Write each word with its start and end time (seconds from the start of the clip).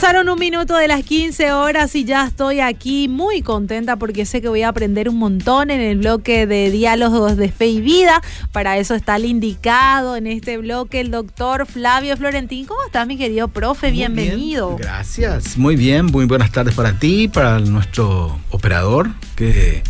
Pasaron 0.00 0.30
un 0.30 0.38
minuto 0.38 0.76
de 0.76 0.88
las 0.88 1.04
15 1.04 1.52
horas 1.52 1.94
y 1.94 2.06
ya 2.06 2.24
estoy 2.24 2.60
aquí 2.60 3.06
muy 3.06 3.42
contenta 3.42 3.96
porque 3.96 4.24
sé 4.24 4.40
que 4.40 4.48
voy 4.48 4.62
a 4.62 4.68
aprender 4.68 5.10
un 5.10 5.18
montón 5.18 5.70
en 5.70 5.78
el 5.82 5.98
bloque 5.98 6.46
de 6.46 6.70
diálogos 6.70 7.36
de 7.36 7.52
fe 7.52 7.66
y 7.66 7.82
vida. 7.82 8.22
Para 8.50 8.78
eso 8.78 8.94
está 8.94 9.16
el 9.16 9.26
indicado 9.26 10.16
en 10.16 10.26
este 10.26 10.56
bloque 10.56 11.00
el 11.00 11.10
doctor 11.10 11.66
Flavio 11.66 12.16
Florentín. 12.16 12.64
¿Cómo 12.64 12.80
estás, 12.86 13.06
mi 13.06 13.18
querido 13.18 13.48
profe? 13.48 13.90
Bienvenido. 13.90 14.78
gracias. 14.78 15.58
Muy 15.58 15.76
bien, 15.76 16.06
muy 16.06 16.24
buenas 16.24 16.50
tardes 16.50 16.74
para 16.74 16.98
ti, 16.98 17.28
para 17.28 17.58
nuestro 17.58 18.40
operador 18.48 19.10
que 19.36 19.82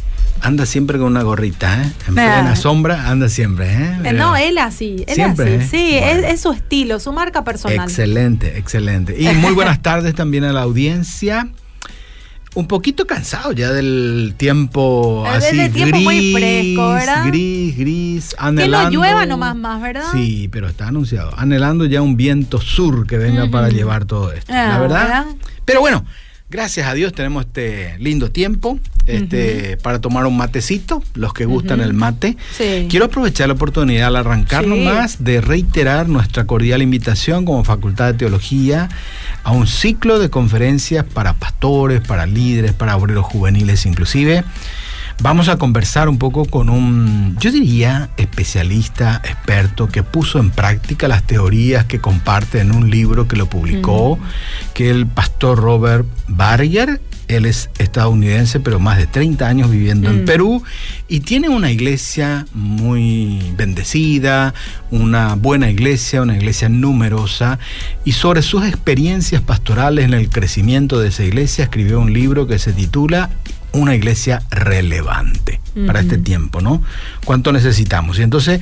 anda 0.42 0.66
siempre 0.66 0.98
con 0.98 1.08
una 1.08 1.22
gorrita, 1.22 1.82
¿eh? 1.82 1.92
En 2.08 2.14
plena 2.14 2.56
sombra 2.56 3.10
anda 3.10 3.28
siempre, 3.28 3.72
¿eh? 3.72 3.98
eh 4.04 4.12
no, 4.12 4.36
él 4.36 4.58
así, 4.58 5.04
él 5.06 5.14
siempre, 5.14 5.56
así. 5.56 5.64
¿eh? 5.64 5.68
Sí, 5.70 6.24
es, 6.26 6.40
su 6.40 6.52
estilo, 6.52 6.98
su 6.98 7.12
marca 7.12 7.44
personal. 7.44 7.88
Excelente, 7.88 8.58
excelente. 8.58 9.20
Y 9.20 9.28
muy 9.34 9.52
buenas 9.52 9.82
tardes 9.82 10.14
también 10.14 10.44
a 10.44 10.52
la 10.52 10.62
audiencia. 10.62 11.48
Un 12.52 12.66
poquito 12.66 13.06
cansado 13.06 13.52
ya 13.52 13.70
del 13.70 14.34
tiempo 14.36 15.24
así 15.24 15.56
del 15.56 15.70
tiempo 15.72 15.98
gris, 15.98 16.04
muy 16.04 16.32
fresco, 16.32 16.94
¿verdad? 16.94 17.26
Gris, 17.28 17.76
gris, 17.78 18.36
anhelando. 18.38 18.90
Que 18.90 18.96
no 18.96 19.02
llueva 19.02 19.24
nomás 19.24 19.54
más, 19.54 19.80
¿verdad? 19.80 20.10
Sí, 20.12 20.48
pero 20.50 20.66
está 20.66 20.88
anunciado. 20.88 21.32
Anhelando 21.38 21.84
ya 21.84 22.02
un 22.02 22.16
viento 22.16 22.60
sur 22.60 23.06
que 23.06 23.18
venga 23.18 23.48
para 23.50 23.68
llevar 23.68 24.04
todo 24.04 24.32
esto. 24.32 24.52
la 24.52 24.74
ah, 24.74 24.80
¿verdad? 24.80 25.26
Pero 25.64 25.78
bueno, 25.78 26.04
Gracias 26.50 26.88
a 26.88 26.94
Dios 26.94 27.12
tenemos 27.12 27.46
este 27.46 27.96
lindo 27.98 28.32
tiempo 28.32 28.80
este, 29.06 29.76
para 29.76 30.00
tomar 30.00 30.26
un 30.26 30.36
matecito, 30.36 31.00
los 31.14 31.32
que 31.32 31.44
gustan 31.44 31.80
el 31.80 31.94
mate. 31.94 32.36
Quiero 32.88 33.04
aprovechar 33.06 33.46
la 33.46 33.54
oportunidad 33.54 34.08
al 34.08 34.16
arrancarnos 34.16 34.78
más 34.78 35.22
de 35.22 35.40
reiterar 35.40 36.08
nuestra 36.08 36.46
cordial 36.46 36.82
invitación 36.82 37.44
como 37.44 37.62
Facultad 37.62 38.08
de 38.08 38.14
Teología 38.14 38.88
a 39.44 39.52
un 39.52 39.68
ciclo 39.68 40.18
de 40.18 40.28
conferencias 40.28 41.04
para 41.04 41.34
pastores, 41.34 42.00
para 42.00 42.26
líderes, 42.26 42.72
para 42.72 42.96
obreros 42.96 43.26
juveniles 43.26 43.86
inclusive 43.86 44.44
Vamos 45.22 45.50
a 45.50 45.58
conversar 45.58 46.08
un 46.08 46.16
poco 46.16 46.46
con 46.46 46.70
un, 46.70 47.36
yo 47.38 47.52
diría, 47.52 48.08
especialista, 48.16 49.20
experto, 49.22 49.86
que 49.86 50.02
puso 50.02 50.38
en 50.38 50.48
práctica 50.50 51.08
las 51.08 51.24
teorías 51.24 51.84
que 51.84 52.00
comparte 52.00 52.60
en 52.60 52.72
un 52.72 52.88
libro 52.88 53.28
que 53.28 53.36
lo 53.36 53.44
publicó, 53.44 54.18
que 54.72 54.88
el 54.88 55.06
pastor 55.06 55.58
Robert 55.58 56.06
Barger. 56.26 57.02
Él 57.28 57.44
es 57.44 57.70
estadounidense, 57.78 58.58
pero 58.58 58.80
más 58.80 58.96
de 58.96 59.06
30 59.06 59.46
años 59.46 59.70
viviendo 59.70 60.10
en 60.10 60.22
mm. 60.22 60.24
Perú 60.24 60.64
y 61.06 61.20
tiene 61.20 61.48
una 61.48 61.70
iglesia 61.70 62.46
muy 62.54 63.52
bendecida, 63.56 64.52
una 64.90 65.36
buena 65.36 65.70
iglesia, 65.70 66.22
una 66.22 66.36
iglesia 66.36 66.68
numerosa. 66.68 67.60
Y 68.04 68.12
sobre 68.12 68.42
sus 68.42 68.64
experiencias 68.64 69.42
pastorales 69.42 70.06
en 70.06 70.14
el 70.14 70.28
crecimiento 70.28 70.98
de 70.98 71.10
esa 71.10 71.22
iglesia 71.22 71.64
escribió 71.64 72.00
un 72.00 72.12
libro 72.12 72.48
que 72.48 72.58
se 72.58 72.72
titula 72.72 73.30
una 73.72 73.94
iglesia 73.94 74.42
relevante 74.50 75.60
para 75.86 76.00
este 76.00 76.18
tiempo, 76.18 76.60
¿no? 76.60 76.82
¿Cuánto 77.24 77.52
necesitamos? 77.52 78.18
Y 78.18 78.22
entonces 78.22 78.60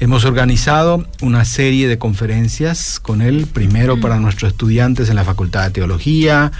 hemos 0.00 0.24
organizado 0.24 1.06
una 1.20 1.44
serie 1.44 1.88
de 1.88 1.98
conferencias 1.98 3.00
con 3.00 3.22
él, 3.22 3.46
primero 3.52 4.00
para 4.00 4.18
nuestros 4.18 4.52
estudiantes 4.52 5.08
en 5.08 5.16
la 5.16 5.24
Facultad 5.24 5.64
de 5.64 5.70
Teología, 5.70 6.52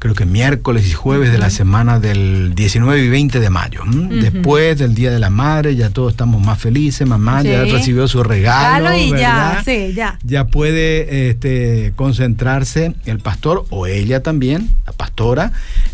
creo 0.00 0.14
que 0.14 0.24
miércoles 0.24 0.88
y 0.88 0.92
jueves 0.92 1.30
de 1.30 1.36
la 1.36 1.50
semana 1.50 2.00
del 2.00 2.54
19 2.54 3.04
y 3.04 3.08
20 3.10 3.38
de 3.38 3.50
mayo. 3.50 3.82
Después 3.86 4.78
del 4.78 4.94
Día 4.94 5.10
de 5.10 5.18
la 5.18 5.28
Madre, 5.28 5.76
ya 5.76 5.90
todos 5.90 6.12
estamos 6.12 6.42
más 6.42 6.58
felices, 6.58 7.06
mamá 7.06 7.42
ya 7.42 7.64
recibió 7.64 8.08
su 8.08 8.22
regalo. 8.22 8.96
y 8.96 9.10
ya, 9.10 9.60
sí, 9.62 9.92
ya. 9.94 10.18
Ya 10.24 10.46
puede 10.46 11.28
este, 11.28 11.92
concentrarse 11.96 12.94
el 13.04 13.18
pastor 13.18 13.66
o 13.68 13.86
ella 13.86 14.22
también, 14.22 14.70
la 14.86 14.92
pastora, 14.92 15.52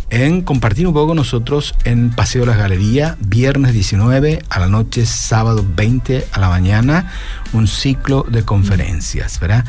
en 0.09 0.43
compartir 0.43 0.87
un 0.87 0.95
poco 0.95 1.09
con 1.09 1.17
nosotros 1.17 1.75
en 1.83 2.11
Paseo 2.11 2.43
de 2.43 2.47
las 2.47 2.59
Galerías, 2.59 3.17
viernes 3.19 3.73
19 3.73 4.41
a 4.49 4.61
la 4.61 4.69
noche, 4.69 5.05
sábado 5.05 5.67
20 5.75 6.27
a 6.31 6.39
la 6.39 6.49
mañana, 6.49 7.11
un 7.53 7.67
ciclo 7.67 8.25
de 8.29 8.45
conferencias, 8.45 9.41
¿verdad? 9.41 9.65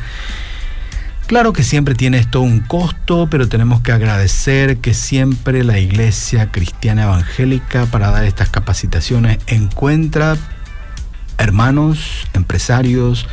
Claro 1.28 1.52
que 1.52 1.62
siempre 1.62 1.94
tiene 1.94 2.16
esto 2.16 2.40
un 2.40 2.60
costo, 2.60 3.28
pero 3.30 3.50
tenemos 3.50 3.82
que 3.82 3.92
agradecer 3.92 4.78
que 4.78 4.94
siempre 4.94 5.62
la 5.62 5.78
Iglesia 5.78 6.50
Cristiana 6.50 7.02
Evangélica 7.02 7.84
para 7.84 8.10
dar 8.10 8.24
estas 8.24 8.48
capacitaciones 8.48 9.36
encuentra 9.46 10.38
hermanos, 11.36 12.26
empresarios, 12.32 13.26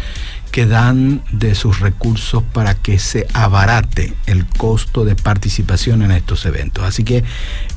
que 0.52 0.66
dan 0.66 1.24
de 1.32 1.56
sus 1.56 1.80
recursos 1.80 2.44
para 2.44 2.76
que 2.76 3.00
se 3.00 3.28
abarate 3.34 4.14
el 4.26 4.46
costo 4.46 5.06
de 5.06 5.16
participación 5.16 6.02
en 6.02 6.12
estos 6.12 6.46
eventos. 6.46 6.84
Así 6.84 7.06
que 7.06 7.24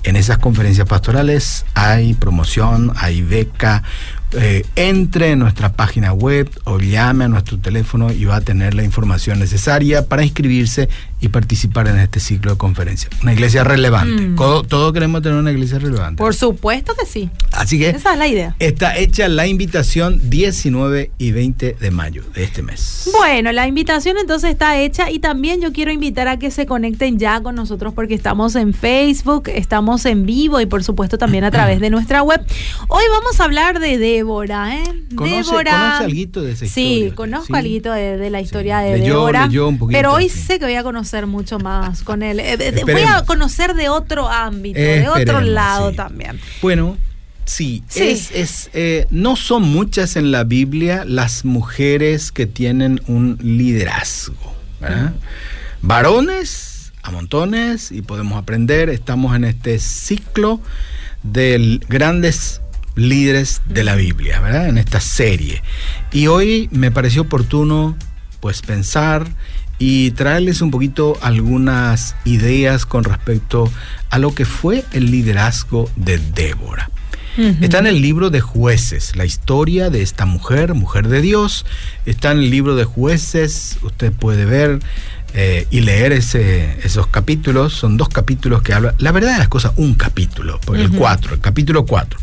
en 0.02 0.16
esas 0.16 0.38
conferencias 0.38 0.88
pastorales 0.88 1.64
hay 1.74 2.14
promoción, 2.14 2.92
hay 2.96 3.22
beca, 3.22 3.84
eh, 4.32 4.64
entre 4.76 5.30
en 5.30 5.38
nuestra 5.38 5.72
página 5.72 6.12
web 6.12 6.50
o 6.64 6.78
llame 6.78 7.24
a 7.24 7.28
nuestro 7.28 7.58
teléfono 7.58 8.12
y 8.12 8.24
va 8.26 8.36
a 8.36 8.40
tener 8.40 8.74
la 8.74 8.84
información 8.84 9.38
necesaria 9.38 10.06
para 10.06 10.22
inscribirse 10.22 10.88
y 11.20 11.28
participar 11.28 11.88
en 11.88 11.98
este 11.98 12.20
ciclo 12.20 12.52
de 12.52 12.58
conferencias. 12.58 13.10
Una 13.22 13.32
iglesia 13.32 13.64
relevante. 13.64 14.22
Mm. 14.22 14.36
Todos, 14.36 14.92
queremos 14.92 15.22
tener 15.22 15.38
una 15.38 15.50
iglesia 15.50 15.78
relevante. 15.78 16.18
Por 16.18 16.34
supuesto 16.34 16.94
que 16.94 17.06
sí. 17.06 17.30
Así 17.52 17.78
que 17.78 17.90
esa 17.90 18.12
es 18.12 18.18
la 18.18 18.28
idea. 18.28 18.54
Está 18.58 18.96
hecha 18.96 19.28
la 19.28 19.46
invitación 19.46 20.20
19 20.30 21.10
y 21.18 21.32
20 21.32 21.76
de 21.80 21.90
mayo 21.90 22.22
de 22.34 22.44
este 22.44 22.62
mes. 22.62 23.10
Bueno, 23.16 23.50
la 23.52 23.66
invitación 23.66 24.16
entonces 24.18 24.50
está 24.50 24.78
hecha 24.78 25.10
y 25.10 25.18
también 25.18 25.60
yo 25.60 25.72
quiero 25.72 25.90
invitar 25.90 26.28
a 26.28 26.38
que 26.38 26.50
se 26.50 26.66
conecten 26.66 27.18
ya 27.18 27.40
con 27.42 27.54
nosotros 27.54 27.94
porque 27.94 28.14
estamos 28.14 28.54
en 28.54 28.74
Facebook, 28.74 29.48
estamos 29.48 30.04
en 30.06 30.26
vivo 30.26 30.60
y 30.60 30.66
por 30.66 30.84
supuesto 30.84 31.18
también 31.18 31.44
a 31.44 31.50
través 31.50 31.80
de 31.80 31.90
nuestra 31.90 32.22
web. 32.22 32.44
Hoy 32.88 33.04
vamos 33.10 33.40
a 33.40 33.44
hablar 33.44 33.80
de 33.80 33.98
Débora, 34.18 34.76
¿eh? 34.76 34.82
¿Conoce, 35.14 35.36
Débora. 35.36 35.98
algo 35.98 36.42
de 36.42 36.52
esa 36.52 36.64
historia? 36.64 37.08
Sí, 37.08 37.12
conozco 37.14 37.54
algo 37.54 37.92
de, 37.92 38.30
la 38.30 38.40
historia 38.40 38.78
de 38.80 38.98
Débora. 38.98 39.48
pero 39.90 40.12
hoy 40.12 40.28
sé 40.28 40.58
que 40.58 40.64
voy 40.64 40.74
a 40.74 40.82
conocer 40.82 41.26
mucho 41.26 41.58
más 41.58 42.02
con 42.02 42.22
él. 42.22 42.40
Eh, 42.40 42.82
voy 42.84 43.02
a 43.02 43.24
conocer 43.24 43.74
de 43.74 43.88
otro 43.88 44.28
ámbito, 44.28 44.80
de 44.80 45.08
otro 45.08 45.40
lado 45.40 45.92
también. 45.92 46.40
Bueno, 46.62 46.96
Sí, 47.44 47.82
Es, 47.94 48.68
eh, 48.74 49.06
no 49.10 49.34
son 49.34 49.62
muchas 49.62 50.16
en 50.16 50.30
la 50.32 50.44
Biblia 50.44 51.04
las 51.06 51.46
mujeres 51.46 52.30
que 52.30 52.46
tienen 52.46 53.00
un 53.06 53.38
liderazgo. 53.40 54.54
Varones 55.80 56.92
a 57.02 57.10
montones 57.10 57.90
y 57.90 58.02
podemos 58.02 58.38
aprender. 58.38 58.90
Estamos 58.90 59.34
en 59.34 59.44
este 59.44 59.78
ciclo 59.78 60.60
de 61.22 61.80
grandes 61.88 62.60
líderes 62.98 63.62
de 63.66 63.84
la 63.84 63.94
Biblia, 63.94 64.40
¿verdad? 64.40 64.68
En 64.68 64.78
esta 64.78 65.00
serie. 65.00 65.62
Y 66.12 66.26
hoy 66.26 66.68
me 66.72 66.90
pareció 66.90 67.22
oportuno 67.22 67.96
pues 68.40 68.62
pensar 68.62 69.26
y 69.78 70.10
traerles 70.12 70.60
un 70.60 70.70
poquito 70.70 71.16
algunas 71.20 72.16
ideas 72.24 72.84
con 72.84 73.04
respecto 73.04 73.70
a 74.10 74.18
lo 74.18 74.34
que 74.34 74.44
fue 74.44 74.84
el 74.92 75.10
liderazgo 75.10 75.88
de 75.96 76.18
Débora. 76.18 76.90
Está 77.60 77.78
en 77.78 77.86
el 77.86 78.02
libro 78.02 78.30
de 78.30 78.40
jueces, 78.40 79.14
la 79.14 79.24
historia 79.24 79.90
de 79.90 80.02
esta 80.02 80.26
mujer, 80.26 80.74
mujer 80.74 81.06
de 81.06 81.20
Dios. 81.20 81.66
Está 82.04 82.32
en 82.32 82.38
el 82.38 82.50
libro 82.50 82.74
de 82.74 82.82
jueces, 82.82 83.78
usted 83.82 84.12
puede 84.12 84.44
ver 84.44 84.80
eh, 85.34 85.66
y 85.70 85.80
leer 85.80 86.12
ese, 86.12 86.78
esos 86.82 87.06
capítulos. 87.08 87.74
Son 87.74 87.96
dos 87.96 88.08
capítulos 88.08 88.62
que 88.62 88.72
hablan, 88.72 88.94
la 88.98 89.12
verdad 89.12 89.32
de 89.32 89.38
las 89.38 89.48
cosas, 89.48 89.72
un 89.76 89.94
capítulo, 89.94 90.60
por 90.60 90.78
el 90.78 90.90
4, 90.90 91.34
el 91.34 91.40
capítulo 91.40 91.86
4. 91.86 92.18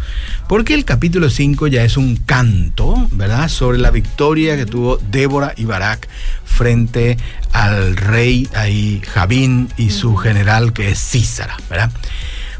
Porque 0.48 0.74
el 0.74 0.86
capítulo 0.86 1.30
5 1.30 1.68
ya 1.68 1.84
es 1.84 1.98
un 1.98 2.18
canto, 2.18 3.07
¿verdad? 3.12 3.50
Sobre 3.50 3.78
la 3.78 3.92
victoria 3.92 4.57
que 4.57 4.66
tuvo 4.66 4.98
Débora 5.12 5.54
y 5.56 5.66
Barak 5.66 6.07
frente 6.46 7.18
al 7.52 7.96
rey 7.98 8.48
ahí, 8.54 9.02
Javín, 9.13 9.69
y 9.78 9.90
su 9.90 10.16
general 10.16 10.74
que 10.74 10.90
es 10.90 11.00
Císara, 11.00 11.57
¿verdad? 11.69 11.92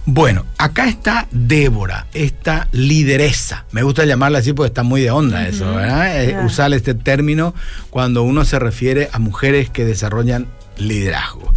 Bueno, 0.08 0.46
acá 0.60 0.88
está 0.88 1.28
Débora, 1.32 2.06
esta 2.14 2.68
lideresa. 2.72 3.66
Me 3.72 3.82
gusta 3.82 4.06
llamarla 4.06 4.38
así 4.40 4.54
porque 4.54 4.68
está 4.68 4.84
muy 4.84 5.02
de 5.02 5.10
onda 5.10 5.48
eso, 5.48 5.66
¿verdad? 5.74 6.24
Eh, 6.24 6.38
usar 6.46 6.72
este 6.74 6.94
término 6.94 7.56
cuando 7.90 8.22
uno 8.22 8.46
se 8.46 8.60
refiere 8.60 9.10
a 9.14 9.20
mujeres 9.20 9.72
que 9.72 9.84
desarrollan 9.84 10.48
liderazgo. 10.78 11.52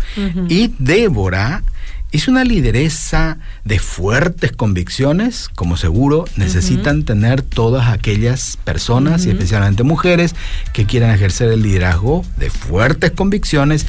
Y 0.48 0.74
Débora 0.78 1.62
es 2.10 2.26
una 2.26 2.42
lideresa 2.42 3.36
de 3.64 3.78
fuertes 3.78 4.52
convicciones, 4.52 5.50
como 5.54 5.76
seguro 5.76 6.24
necesitan 6.36 7.04
tener 7.04 7.42
todas 7.42 7.88
aquellas 7.88 8.56
personas 8.64 9.26
y 9.26 9.30
especialmente 9.30 9.82
mujeres 9.82 10.34
que 10.72 10.86
quieran 10.86 11.10
ejercer 11.10 11.50
el 11.52 11.62
liderazgo 11.62 12.24
de 12.38 12.48
fuertes 12.48 13.10
convicciones 13.10 13.86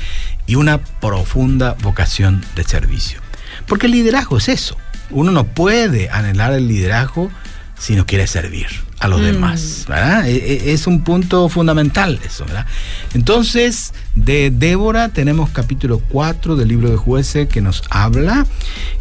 y 0.48 0.56
una 0.56 0.80
profunda 0.80 1.78
vocación 1.82 2.44
de 2.58 2.64
servicio. 2.66 3.29
Porque 3.70 3.86
el 3.86 3.94
liderazgo 3.94 4.38
es 4.38 4.50
eso. 4.50 4.76
Uno 5.12 5.32
no 5.32 5.46
puede 5.46 6.10
anhelar 6.10 6.52
el 6.54 6.68
liderazgo 6.68 7.32
si 7.78 7.96
no 7.96 8.06
quiere 8.06 8.28
servir 8.28 8.89
a 9.00 9.08
los 9.08 9.22
mm. 9.22 9.24
demás, 9.24 9.86
¿verdad? 9.88 10.28
E, 10.28 10.36
e, 10.36 10.74
es 10.74 10.86
un 10.86 11.04
punto 11.04 11.48
fundamental 11.50 12.20
eso, 12.26 12.46
¿verdad? 12.46 12.66
Entonces, 13.14 13.94
de 14.16 14.52
Débora 14.52 15.10
tenemos 15.10 15.50
capítulo 15.50 16.00
4 16.10 16.56
del 16.56 16.68
libro 16.68 16.90
de 16.90 16.98
jueces 16.98 17.48
que 17.48 17.62
nos 17.62 17.84
habla. 17.90 18.46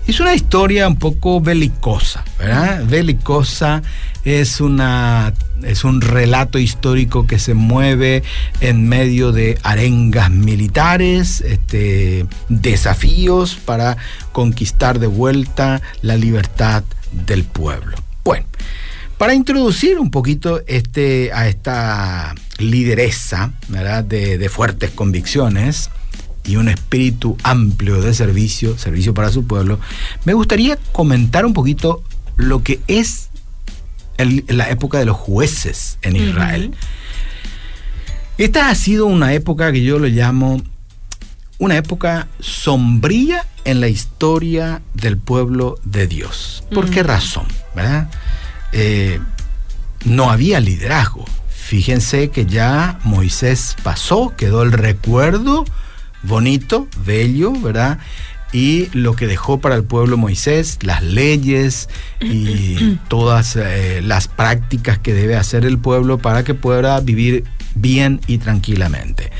Es 0.06 0.21
una 0.21 0.35
historia 0.35 0.87
un 0.87 0.97
poco 0.97 1.41
belicosa, 1.41 2.25
¿verdad? 2.39 2.85
Belicosa 2.87 3.83
es 4.25 4.61
una 4.61 5.33
es 5.65 5.83
un 5.83 6.00
relato 6.00 6.59
histórico 6.59 7.27
que 7.27 7.39
se 7.41 7.55
mueve 7.55 8.23
en 8.61 8.89
medio 8.89 9.33
de 9.33 9.59
arengas 9.65 10.31
militares, 10.31 11.41
este, 11.41 12.27
desafíos 12.49 13.56
para 13.56 13.97
conquistar 14.31 15.00
de 15.00 15.09
vuelta 15.09 15.83
la 16.03 16.17
libertad 16.17 16.85
del 17.11 17.43
pueblo. 17.45 17.97
Bueno, 18.23 18.47
para 19.19 19.35
introducir 19.35 19.99
un 19.99 20.11
poquito 20.11 20.62
este, 20.67 21.32
a 21.32 21.49
esta 21.49 22.35
lideresa 22.59 23.53
De, 24.06 24.49
fuertes 24.49 24.91
convicciones 24.91 25.91
y 26.44 26.56
un 26.56 26.69
espíritu 26.69 27.37
amplio 27.43 28.00
de 28.00 28.15
servicio, 28.15 28.79
servicio 28.79 29.12
para 29.12 29.31
su 29.31 29.47
pueblo, 29.47 29.79
me 30.25 30.32
gustaría 30.32 30.79
comentar 30.93 31.44
un 31.44 31.53
poquito 31.53 32.03
lo 32.37 32.62
que 32.62 32.81
es 32.87 33.29
la 34.17 34.70
época 34.70 34.99
de 34.99 35.05
los 35.05 35.17
jueces 35.17 35.99
en 36.03 36.17
Israel. 36.17 36.75
Esta 38.38 38.71
ha 38.71 38.75
sido 38.75 39.06
una 39.06 39.35
época 39.35 39.73
que 39.73 39.82
yo 39.82 39.99
lo 39.99 40.06
llamo 40.06 40.62
una 41.59 41.76
época 41.76 42.29
sombría 42.41 43.44
en 43.64 43.81
la 43.81 43.88
historia 43.88 44.81
del 44.94 45.19
pueblo 45.19 45.79
de 45.85 46.06
Dios. 46.06 46.64
¿Por 46.73 46.88
qué 46.88 47.03
razón? 47.03 47.47
¿verdad? 47.75 48.09
Eh, 48.73 49.20
no 50.05 50.31
había 50.31 50.61
liderazgo. 50.61 51.25
Fíjense 51.49 52.31
que 52.31 52.47
ya 52.47 52.99
Moisés 53.05 53.76
pasó, 53.82 54.35
quedó 54.37 54.62
el 54.62 54.73
recuerdo 54.73 55.65
bonito, 56.23 56.88
bello, 57.05 57.53
¿verdad? 57.53 57.99
Y 58.53 58.88
lo 58.97 59.15
que 59.15 59.26
dejó 59.26 59.61
para 59.61 59.75
el 59.75 59.85
pueblo 59.85 60.17
Moisés, 60.17 60.79
las 60.82 61.03
leyes 61.03 61.88
y 62.20 62.99
todas 63.09 63.56
eh, 63.56 64.00
las 64.03 64.29
prácticas 64.29 64.99
que 64.99 65.12
debe 65.12 65.37
hacer 65.37 65.64
el 65.64 65.79
pueblo 65.79 66.19
para 66.19 66.44
que 66.44 66.55
pueda 66.55 66.99
vivir 67.00 67.44
bien 67.75 68.21
y 68.26 68.38
tranquilamente. 68.38 69.31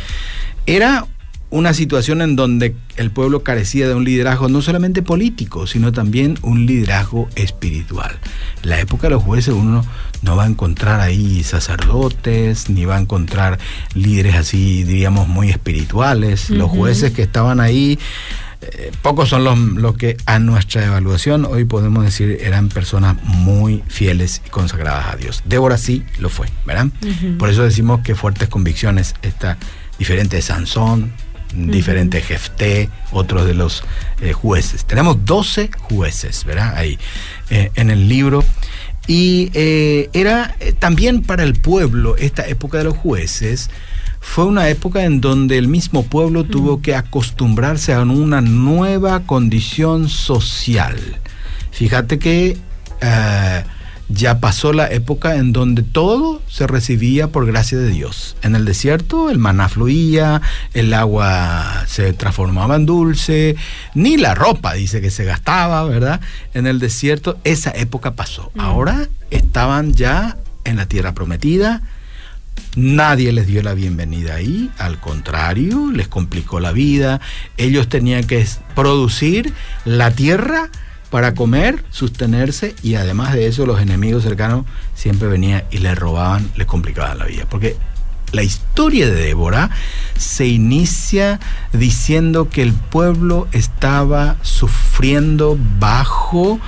Era 0.67 1.07
una 1.50 1.73
situación 1.73 2.21
en 2.21 2.37
donde 2.37 2.75
el 2.97 3.11
pueblo 3.11 3.43
carecía 3.43 3.89
de 3.89 3.95
un 3.95 4.05
liderazgo 4.05 4.49
no 4.49 4.61
solamente 4.61 5.03
político, 5.03 5.67
sino 5.67 5.93
también 5.93 6.39
un 6.43 6.67
liderazgo 6.67 7.29
espiritual. 7.37 8.19
En 8.62 8.71
la 8.71 8.81
época 8.81 9.06
de 9.06 9.15
los 9.15 9.23
jueces 9.23 9.55
uno 9.55 9.85
no 10.23 10.37
va 10.37 10.45
a 10.45 10.47
encontrar 10.47 11.00
ahí 11.00 11.43
sacerdotes, 11.45 12.69
ni 12.69 12.85
va 12.85 12.97
a 12.97 13.00
encontrar 13.00 13.59
líderes 13.95 14.37
así, 14.37 14.85
diríamos, 14.85 15.27
muy 15.29 15.49
espirituales. 15.49 16.50
Los 16.50 16.71
jueces 16.71 17.12
que 17.12 17.23
estaban 17.23 17.61
ahí, 17.61 17.99
eh, 18.61 18.91
pocos 19.00 19.31
son 19.31 19.45
los, 19.45 19.59
los, 19.59 19.97
que 19.97 20.17
a 20.27 20.39
nuestra 20.41 20.85
evaluación 20.85 21.47
hoy 21.47 21.65
podemos 21.65 22.05
decir 22.05 22.39
eran 22.43 22.69
personas 22.69 23.17
muy 23.23 23.83
fieles 23.87 24.43
y 24.45 24.50
consagradas 24.50 25.15
a 25.15 25.17
Dios. 25.17 25.43
Débora 25.47 25.79
sí 25.79 26.05
lo 26.19 26.29
fue, 26.29 26.49
¿verdad? 26.67 26.89
Por 27.39 27.49
eso 27.49 27.62
decimos 27.62 28.00
que 28.00 28.15
fuertes 28.15 28.49
convicciones, 28.49 29.15
está 29.23 29.56
diferente 29.99 30.37
de 30.37 30.43
Sansón, 30.43 31.12
diferentes 31.67 32.25
Jefté, 32.25 32.89
otros 33.13 33.47
de 33.47 33.55
los 33.55 33.83
eh, 34.21 34.33
jueces. 34.33 34.85
Tenemos 34.85 35.25
12 35.25 35.71
jueces, 35.79 36.45
¿verdad? 36.45 36.75
Ahí 36.77 36.99
eh, 37.51 37.71
en 37.75 37.91
el 37.91 38.09
libro. 38.09 38.45
Y 39.07 39.51
eh, 39.55 40.11
era 40.13 40.55
también 40.79 41.23
para 41.23 41.43
el 41.43 41.55
pueblo, 41.55 42.17
esta 42.17 42.47
época 42.47 42.79
de 42.79 42.85
los 42.85 42.97
jueces, 42.97 43.71
fue 44.21 44.45
una 44.45 44.69
época 44.69 45.05
en 45.05 45.21
donde 45.21 45.57
el 45.57 45.69
mismo 45.69 46.05
pueblo 46.05 46.45
tuvo 46.45 46.83
que 46.83 46.95
acostumbrarse 46.95 47.95
a 47.95 48.03
una 48.03 48.41
nueva 48.43 49.21
condición 49.21 50.09
social. 50.09 50.99
Fíjate 51.71 52.19
que 52.19 52.59
ya 54.09 54.41
pasó 54.41 54.73
la 54.73 54.91
época 54.91 55.37
en 55.37 55.53
donde 55.53 55.83
todo 55.83 56.43
se 56.49 56.67
recibía 56.67 57.29
por 57.29 57.47
gracia 57.47 57.79
de 57.79 57.89
Dios. 57.89 58.37
En 58.43 58.57
el 58.57 58.65
desierto 58.65 59.31
el 59.31 59.39
maná 59.39 59.69
fluía, 59.69 60.41
el 60.73 60.95
agua 60.95 61.85
se 61.87 62.13
transformaba 62.15 62.77
en 62.77 62.87
dulce, 62.87 63.57
ni 63.95 64.17
la 64.17 64.35
ropa 64.35 64.75
dice 64.75 65.01
que 65.01 65.11
se 65.11 65.25
gastaba, 65.25 65.85
¿verdad? 65.85 66.21
En 66.55 66.67
el 66.67 66.79
desierto 66.79 67.39
esa 67.45 67.71
época 67.71 68.15
pasó. 68.15 68.51
Mm. 68.55 68.61
Ahora 68.61 69.09
estaban 69.31 69.93
ya 69.93 70.39
en 70.65 70.77
la 70.77 70.87
tierra 70.87 71.13
prometida. 71.13 71.83
Nadie 72.77 73.33
les 73.33 73.47
dio 73.47 73.63
la 73.63 73.75
bienvenida 73.75 74.35
ahí, 74.35 74.71
al 74.79 74.99
contrario, 74.99 75.91
les 75.93 76.09
complicó 76.09 76.61
la 76.61 76.73
vida. 76.73 77.21
Ellos 77.57 77.89
tenían 77.89 78.25
que 78.25 78.47
producir 78.75 79.53
la 79.85 80.11
tierra 80.11 80.71
para 81.11 81.35
comer, 81.35 81.85
sostenerse 81.91 82.75
y 82.83 82.95
además 82.97 83.35
de 83.35 83.47
eso 83.47 83.67
los 83.67 83.81
enemigos 83.81 84.23
cercanos 84.23 84.65
siempre 84.95 85.29
venían 85.29 85.65
y 85.71 85.79
le 85.79 85.95
robaban, 85.95 86.51
le 86.57 86.67
complicaban 86.67 87.19
la 87.19 87.27
vida. 87.27 87.47
Porque 87.49 87.77
la 88.33 88.43
historia 88.43 89.07
de 89.07 89.15
Débora 89.15 89.71
se 90.17 90.47
inicia 90.47 91.41
diciendo 91.73 92.51
que 92.51 92.63
el 92.63 92.73
pueblo 92.73 93.49
estaba 93.53 94.37
sufriendo 94.43 95.59
bajo 95.79 96.61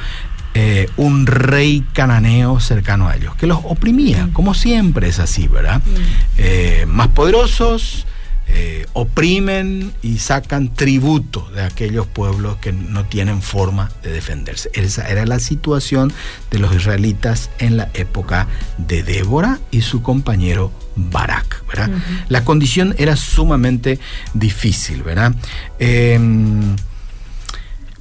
eh, 0.55 0.89
un 0.97 1.27
rey 1.27 1.87
cananeo 1.93 2.59
cercano 2.61 3.09
a 3.09 3.17
ellos, 3.17 3.37
que 3.37 3.47
los 3.47 3.59
oprimía, 3.65 4.31
como 4.33 4.55
siempre 4.55 5.09
es 5.09 5.19
así, 5.19 5.49
¿verdad? 5.49 5.81
Mm. 5.85 5.93
Eh, 6.39 6.87
más 6.89 7.09
poderosos, 7.09 8.07
eh, 8.53 8.87
oprimen 8.95 9.93
y 10.03 10.19
sacan 10.19 10.75
tributo 10.75 11.49
de 11.55 11.63
aquellos 11.63 12.07
pueblos 12.07 12.57
que 12.57 12.73
no 12.73 13.05
tienen 13.05 13.43
forma 13.43 13.93
de 14.03 14.11
defenderse. 14.11 14.71
Esa 14.75 15.09
era 15.09 15.25
la 15.25 15.39
situación 15.39 16.13
de 16.51 16.59
los 16.59 16.75
israelitas 16.75 17.51
en 17.59 17.77
la 17.77 17.91
época 17.95 18.49
de 18.77 19.05
Débora 19.05 19.61
y 19.71 19.83
su 19.83 20.03
compañero 20.03 20.73
Barak, 20.97 21.65
¿verdad? 21.69 21.91
La 22.29 22.45
condición 22.45 22.95
era 22.99 23.15
sumamente 23.15 24.01
difícil, 24.35 25.05
¿verdad? 25.05 25.33
Em, 25.79 26.77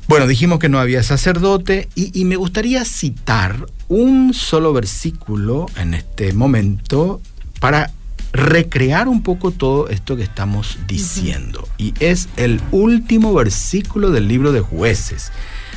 bueno, 0.08 0.26
dijimos 0.26 0.58
que 0.58 0.70
no 0.70 0.80
había 0.80 1.04
sacerdote 1.04 1.90
y, 1.94 2.20
y, 2.20 2.26
me 2.26 2.36
gustaría 2.36 2.84
citar 2.86 3.68
un 3.88 4.34
solo 4.34 4.74
versículo 4.74 5.68
en 5.78 5.94
este 5.94 6.34
momento 6.34 7.22
para 7.60 7.92
recrear 8.32 9.08
un 9.08 9.24
poco 9.24 9.52
todo 9.52 9.90
esto 9.90 10.16
que 10.16 10.24
estamos 10.24 10.78
diciendo. 10.88 11.68
Y 11.78 11.94
es 12.00 12.30
el 12.38 12.62
último 12.72 13.34
versículo 13.34 14.12
del 14.12 14.28
libro 14.28 14.52
de 14.52 14.62
jueces. 14.62 15.32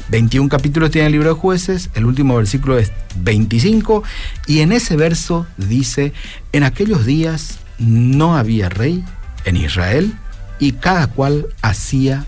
21 0.08 0.48
capítulos 0.48 0.90
tiene 0.90 1.06
el 1.06 1.12
libro 1.12 1.34
de 1.34 1.40
jueces, 1.40 1.90
el 1.94 2.04
último 2.04 2.36
versículo 2.36 2.78
es 2.78 2.92
25 3.16 4.02
y 4.46 4.60
en 4.60 4.72
ese 4.72 4.96
verso 4.96 5.46
dice, 5.56 6.12
en 6.52 6.64
aquellos 6.64 7.06
días 7.06 7.58
no 7.78 8.36
había 8.36 8.68
rey 8.68 9.04
en 9.44 9.56
Israel 9.56 10.12
y 10.58 10.72
cada 10.72 11.06
cual 11.06 11.46
hacía 11.62 12.26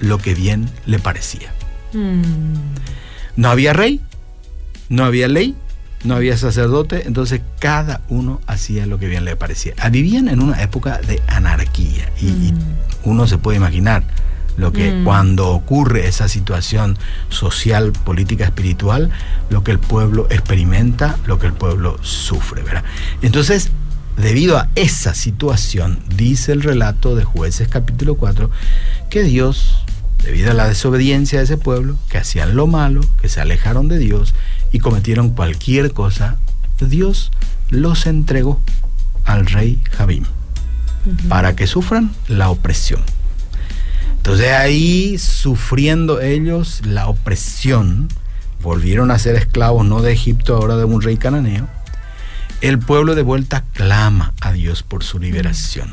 lo 0.00 0.18
que 0.18 0.34
bien 0.34 0.68
le 0.84 0.98
parecía. 0.98 1.54
Mm. 1.92 2.22
No 3.36 3.48
había 3.48 3.72
rey, 3.72 4.00
no 4.88 5.04
había 5.04 5.28
ley, 5.28 5.56
no 6.04 6.16
había 6.16 6.36
sacerdote, 6.36 7.06
entonces 7.06 7.40
cada 7.58 8.00
uno 8.08 8.40
hacía 8.46 8.86
lo 8.86 8.98
que 8.98 9.08
bien 9.08 9.24
le 9.24 9.36
parecía. 9.36 9.74
Ah, 9.78 9.88
vivían 9.88 10.28
en 10.28 10.42
una 10.42 10.62
época 10.62 10.98
de 10.98 11.22
anarquía 11.28 12.10
y, 12.20 12.52
mm. 12.52 12.58
uno 13.04 13.26
se 13.26 13.38
puede 13.38 13.58
imaginar 13.58 14.02
lo 14.56 14.72
que 14.72 14.92
mm. 14.92 15.04
cuando 15.04 15.48
ocurre 15.50 16.06
esa 16.06 16.28
situación 16.28 16.98
social, 17.30 17.92
política, 17.92 18.44
espiritual, 18.44 19.10
lo 19.48 19.64
que 19.64 19.70
el 19.70 19.78
pueblo 19.78 20.26
experimenta, 20.30 21.16
lo 21.26 21.38
que 21.38 21.46
el 21.46 21.54
pueblo 21.54 21.98
sufre, 22.02 22.62
¿verdad? 22.62 22.84
Entonces, 23.22 23.70
debido 24.16 24.58
a 24.58 24.68
esa 24.74 25.14
situación, 25.14 26.00
dice 26.16 26.52
el 26.52 26.62
relato 26.62 27.16
de 27.16 27.24
jueces 27.24 27.68
capítulo 27.68 28.16
4, 28.16 28.50
que 29.08 29.22
Dios, 29.22 29.84
debido 30.22 30.50
a 30.50 30.54
la 30.54 30.68
desobediencia 30.68 31.38
de 31.38 31.44
ese 31.44 31.56
pueblo, 31.56 31.96
que 32.10 32.18
hacían 32.18 32.54
lo 32.54 32.66
malo, 32.66 33.00
que 33.20 33.28
se 33.28 33.40
alejaron 33.40 33.88
de 33.88 33.98
Dios, 33.98 34.34
y 34.72 34.78
cometieron 34.78 35.30
cualquier 35.30 35.92
cosa, 35.92 36.38
Dios 36.80 37.30
los 37.70 38.06
entregó 38.06 38.60
al 39.24 39.46
rey 39.46 39.80
Jabim 39.92 40.24
para 41.28 41.54
que 41.54 41.66
sufran 41.66 42.12
la 42.28 42.50
opresión. 42.50 43.00
Entonces 44.16 44.52
ahí, 44.52 45.18
sufriendo 45.18 46.20
ellos 46.20 46.80
la 46.84 47.08
opresión, 47.08 48.08
volvieron 48.62 49.10
a 49.10 49.18
ser 49.18 49.34
esclavos 49.34 49.84
no 49.84 50.00
de 50.00 50.12
Egipto, 50.12 50.54
ahora 50.56 50.76
de 50.76 50.84
un 50.84 51.02
rey 51.02 51.16
cananeo. 51.16 51.66
El 52.60 52.78
pueblo 52.78 53.16
de 53.16 53.22
vuelta 53.22 53.64
clama 53.72 54.32
a 54.40 54.52
Dios 54.52 54.84
por 54.84 55.02
su 55.02 55.18
liberación. 55.18 55.92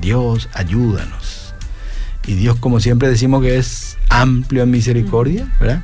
Dios, 0.00 0.48
ayúdanos. 0.54 1.52
Y 2.26 2.34
Dios, 2.34 2.56
como 2.56 2.80
siempre 2.80 3.10
decimos 3.10 3.42
que 3.42 3.58
es 3.58 3.98
amplio 4.08 4.62
en 4.62 4.70
misericordia, 4.70 5.46
¿verdad? 5.60 5.82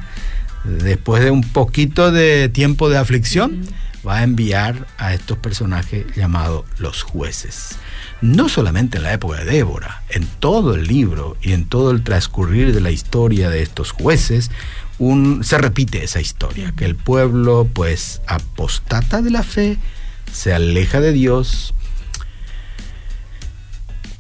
Después 0.65 1.23
de 1.23 1.31
un 1.31 1.43
poquito 1.43 2.11
de 2.11 2.49
tiempo 2.49 2.89
de 2.89 2.99
aflicción, 2.99 3.67
va 4.07 4.19
a 4.19 4.23
enviar 4.23 4.87
a 4.99 5.15
estos 5.15 5.39
personajes 5.39 6.07
llamados 6.15 6.65
los 6.79 7.03
jueces. 7.03 7.77
No 8.21 8.49
solamente 8.49 8.99
en 8.99 9.05
la 9.05 9.13
época 9.13 9.39
de 9.39 9.45
Débora, 9.45 10.03
en 10.09 10.27
todo 10.27 10.75
el 10.75 10.87
libro 10.87 11.37
y 11.43 11.53
en 11.53 11.67
todo 11.67 11.91
el 11.91 12.03
transcurrir 12.03 12.75
de 12.75 12.81
la 12.81 12.91
historia 12.91 13.51
de 13.51 13.63
estos 13.63 13.93
jueces, 13.93 14.51
se 15.43 15.59
repite 15.59 16.05
esa 16.05 16.21
historia, 16.21 16.73
que 16.77 16.85
el 16.85 16.95
pueblo 16.95 17.69
pues 17.73 18.21
apostata 18.27 19.23
de 19.23 19.31
la 19.31 19.43
fe, 19.43 19.79
se 20.33 20.53
aleja 20.55 21.01
de 21.01 21.13
Dios, 21.13 21.75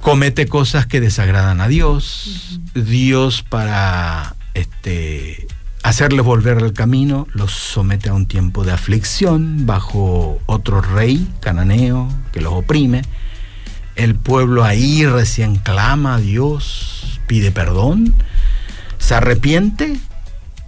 comete 0.01 0.47
cosas 0.47 0.87
que 0.87 1.01
desagradan 1.01 1.61
a 1.61 1.69
Dios, 1.69 2.61
Dios 2.75 3.43
para 3.43 4.35
este, 4.55 5.47
hacerles 5.85 6.25
volver 6.25 6.57
al 6.57 6.73
camino 6.73 7.29
los 7.35 7.53
somete 7.53 8.09
a 8.09 8.15
un 8.15 8.25
tiempo 8.25 8.65
de 8.65 8.73
aflicción 8.73 9.67
bajo 9.67 10.41
otro 10.47 10.81
rey 10.81 11.29
cananeo 11.41 12.09
que 12.33 12.41
los 12.41 12.55
oprime, 12.55 13.03
el 13.95 14.15
pueblo 14.15 14.65
ahí 14.65 15.05
recién 15.05 15.57
clama 15.57 16.15
a 16.15 16.19
Dios, 16.19 17.21
pide 17.27 17.53
perdón, 17.53 18.15
se 18.97 19.15
arrepiente 19.15 19.99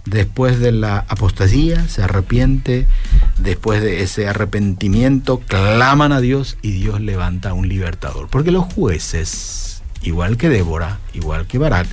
después 0.05 0.59
de 0.59 0.71
la 0.71 0.99
apostasía, 1.07 1.87
se 1.87 2.03
arrepiente 2.03 2.85
después 3.39 3.81
de 3.81 4.03
ese 4.03 4.27
arrepentimiento, 4.27 5.39
claman 5.39 6.11
a 6.11 6.21
Dios 6.21 6.59
y 6.61 6.73
Dios 6.73 7.01
levanta 7.01 7.53
un 7.53 7.67
libertador. 7.67 8.27
Porque 8.29 8.51
los 8.51 8.71
jueces, 8.71 9.81
igual 10.03 10.37
que 10.37 10.47
Débora, 10.47 10.99
igual 11.15 11.47
que 11.47 11.57
Barak, 11.57 11.87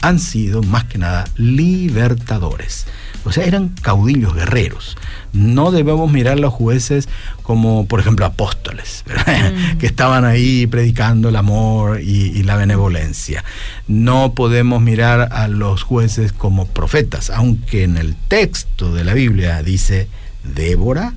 han 0.00 0.18
sido 0.18 0.62
más 0.62 0.84
que 0.84 0.98
nada 0.98 1.24
libertadores. 1.36 2.86
O 3.24 3.32
sea, 3.32 3.44
eran 3.44 3.68
caudillos 3.82 4.34
guerreros. 4.34 4.96
No 5.32 5.70
debemos 5.70 6.10
mirar 6.10 6.34
a 6.34 6.40
los 6.40 6.54
jueces 6.54 7.08
como, 7.42 7.86
por 7.86 8.00
ejemplo, 8.00 8.24
apóstoles, 8.24 9.04
mm. 9.26 9.78
que 9.78 9.86
estaban 9.86 10.24
ahí 10.24 10.66
predicando 10.66 11.28
el 11.28 11.36
amor 11.36 12.00
y, 12.00 12.42
la 12.44 12.56
benevolencia. 12.56 13.44
No 13.86 14.34
podemos 14.34 14.80
mirar 14.80 15.28
a 15.32 15.48
los 15.48 15.82
jueces 15.82 16.32
como 16.32 16.66
profetas, 16.66 17.28
aunque 17.28 17.84
en 17.84 17.98
el 17.98 18.16
texto 18.16 18.94
de 18.94 19.04
la 19.04 19.12
Biblia 19.12 19.62
dice 19.62 20.08
Débora 20.42 21.14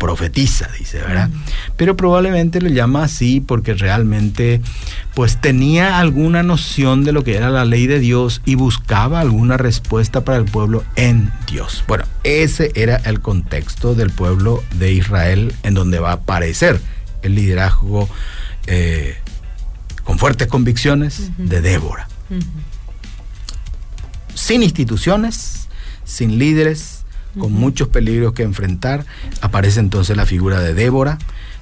profetiza, 0.00 0.68
dice, 0.78 0.98
¿verdad? 0.98 1.28
Mm. 1.28 1.42
Pero 1.76 1.96
probablemente 1.96 2.60
lo 2.60 2.70
llama 2.70 3.04
así 3.04 3.40
porque 3.40 3.74
realmente 3.74 4.62
pues 5.14 5.40
tenía 5.40 6.00
alguna 6.00 6.42
noción 6.42 7.04
de 7.04 7.12
lo 7.12 7.22
que 7.22 7.36
era 7.36 7.50
la 7.50 7.66
ley 7.66 7.86
de 7.86 8.00
Dios 8.00 8.40
y 8.46 8.54
buscaba 8.54 9.20
alguna 9.20 9.58
respuesta 9.58 10.24
para 10.24 10.38
el 10.38 10.46
pueblo 10.46 10.82
en 10.96 11.30
Dios. 11.46 11.84
Bueno, 11.86 12.04
ese 12.24 12.72
era 12.74 12.96
el 12.96 13.20
contexto 13.20 13.94
del 13.94 14.10
pueblo 14.10 14.64
de 14.78 14.92
Israel 14.92 15.54
en 15.62 15.74
donde 15.74 16.00
va 16.00 16.10
a 16.10 16.14
aparecer 16.14 16.80
el 17.22 17.34
liderazgo 17.34 18.08
eh, 18.66 19.18
con 20.02 20.18
fuertes 20.18 20.48
convicciones 20.48 21.30
de 21.36 21.60
Débora. 21.60 22.08
Sin 24.34 24.62
instituciones, 24.62 25.68
sin 26.04 26.38
líderes, 26.38 26.99
con 27.38 27.52
muchos 27.52 27.88
peligros 27.88 28.32
que 28.32 28.42
enfrentar, 28.42 29.04
aparece 29.40 29.80
entonces 29.80 30.16
la 30.16 30.26
figura 30.26 30.60
de 30.60 30.74
Débora, 30.74 31.18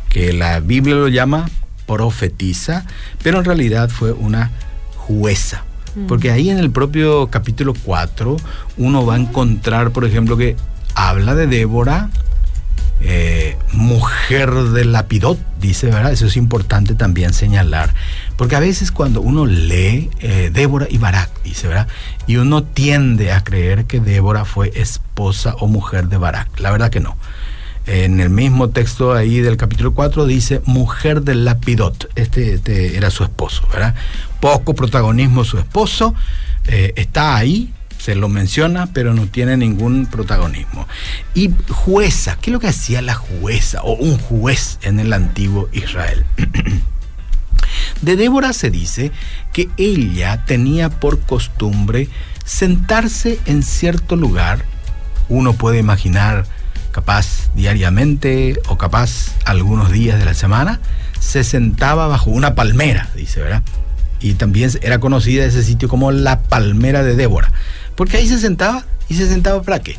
que 0.09 0.33
la 0.33 0.61
Biblia 0.61 0.95
lo 0.95 1.09
llama 1.09 1.49
profetiza, 1.87 2.85
pero 3.23 3.39
en 3.39 3.45
realidad 3.45 3.89
fue 3.89 4.13
una 4.13 4.51
jueza. 4.97 5.65
Porque 6.07 6.31
ahí 6.31 6.49
en 6.49 6.59
el 6.59 6.71
propio 6.71 7.29
capítulo 7.29 7.75
4 7.75 8.37
uno 8.77 9.05
va 9.05 9.15
a 9.15 9.19
encontrar, 9.19 9.91
por 9.91 10.05
ejemplo, 10.05 10.37
que 10.37 10.55
habla 10.95 11.35
de 11.35 11.49
Débora, 11.49 12.11
eh, 13.01 13.57
mujer 13.73 14.53
de 14.53 14.85
Lapidot, 14.85 15.39
dice, 15.61 15.87
¿verdad? 15.87 16.13
Eso 16.13 16.27
es 16.27 16.37
importante 16.37 16.95
también 16.95 17.33
señalar, 17.33 17.95
porque 18.39 18.55
a 18.55 18.61
veces 18.61 18.93
cuando 18.93 19.21
uno 19.21 19.47
lee 19.47 20.11
eh, 20.21 20.51
Débora 20.53 20.87
y 20.89 20.97
Barak, 20.97 21.29
dice, 21.43 21.67
¿verdad? 21.67 21.89
Y 22.29 22.37
uno 22.37 22.63
tiende 22.63 23.33
a 23.33 23.43
creer 23.43 23.87
que 23.87 23.99
Débora 23.99 24.45
fue 24.45 24.71
esposa 24.77 25.57
o 25.59 25.67
mujer 25.67 26.09
de 26.09 26.19
Barak, 26.19 26.61
la 26.61 26.71
verdad 26.71 26.89
que 26.89 27.01
no. 27.01 27.17
En 27.87 28.21
el 28.21 28.31
mismo 28.31 28.71
texto 28.71 29.13
ahí 29.13 29.41
del 29.41 29.57
capítulo 29.57 29.93
4 29.93 30.25
dice 30.27 30.63
mujer 30.67 31.23
de 31.23 31.35
Lapidot, 31.35 32.11
este, 32.15 32.55
este, 32.55 32.97
era 32.97 33.11
su 33.11 33.25
esposo, 33.25 33.67
¿verdad? 33.73 33.97
Poco 34.41 34.73
protagonismo 34.75 35.43
su 35.43 35.59
esposo, 35.59 36.15
eh, 36.69 36.93
está 36.95 37.35
ahí, 37.35 37.73
se 37.99 38.15
lo 38.15 38.29
menciona, 38.29 38.93
pero 38.93 39.15
no 39.15 39.27
tiene 39.27 39.57
ningún 39.57 40.07
protagonismo. 40.07 40.87
Y 41.35 41.51
jueza, 41.71 42.39
¿qué 42.41 42.51
es 42.51 42.53
lo 42.53 42.61
que 42.61 42.69
hacía 42.69 43.03
la 43.03 43.15
jueza 43.15 43.83
o 43.83 43.95
un 43.95 44.17
juez 44.17 44.79
en 44.83 45.01
el 45.01 45.13
antiguo 45.13 45.69
Israel? 45.73 46.25
De 48.03 48.17
Débora 48.17 48.53
se 48.53 48.71
dice 48.71 49.11
que 49.53 49.69
ella 49.77 50.45
tenía 50.45 50.89
por 50.89 51.21
costumbre 51.21 52.09
sentarse 52.45 53.39
en 53.47 53.63
cierto 53.63 54.17
lugar, 54.17 54.65
uno 55.29 55.53
puede 55.53 55.79
imaginar 55.79 56.47
capaz 56.93 57.51
diariamente 57.55 58.59
o 58.69 58.79
capaz 58.79 59.35
algunos 59.45 59.93
días 59.93 60.19
de 60.19 60.25
la 60.25 60.35
semana, 60.35 60.81
se 61.21 61.45
sentaba 61.45 62.07
bajo 62.07 62.31
una 62.31 62.55
palmera, 62.55 63.09
dice, 63.15 63.41
¿verdad? 63.41 63.63
Y 64.21 64.35
también 64.35 64.71
era 64.83 64.99
conocida 64.99 65.45
ese 65.45 65.63
sitio 65.63 65.89
como 65.89 66.11
la 66.11 66.41
palmera 66.41 67.03
de 67.03 67.15
Débora. 67.15 67.53
Porque 67.95 68.17
ahí 68.17 68.29
se 68.29 68.39
sentaba 68.39 68.85
y 69.09 69.15
se 69.15 69.29
sentaba 69.29 69.63
para 69.63 69.81
qué? 69.81 69.97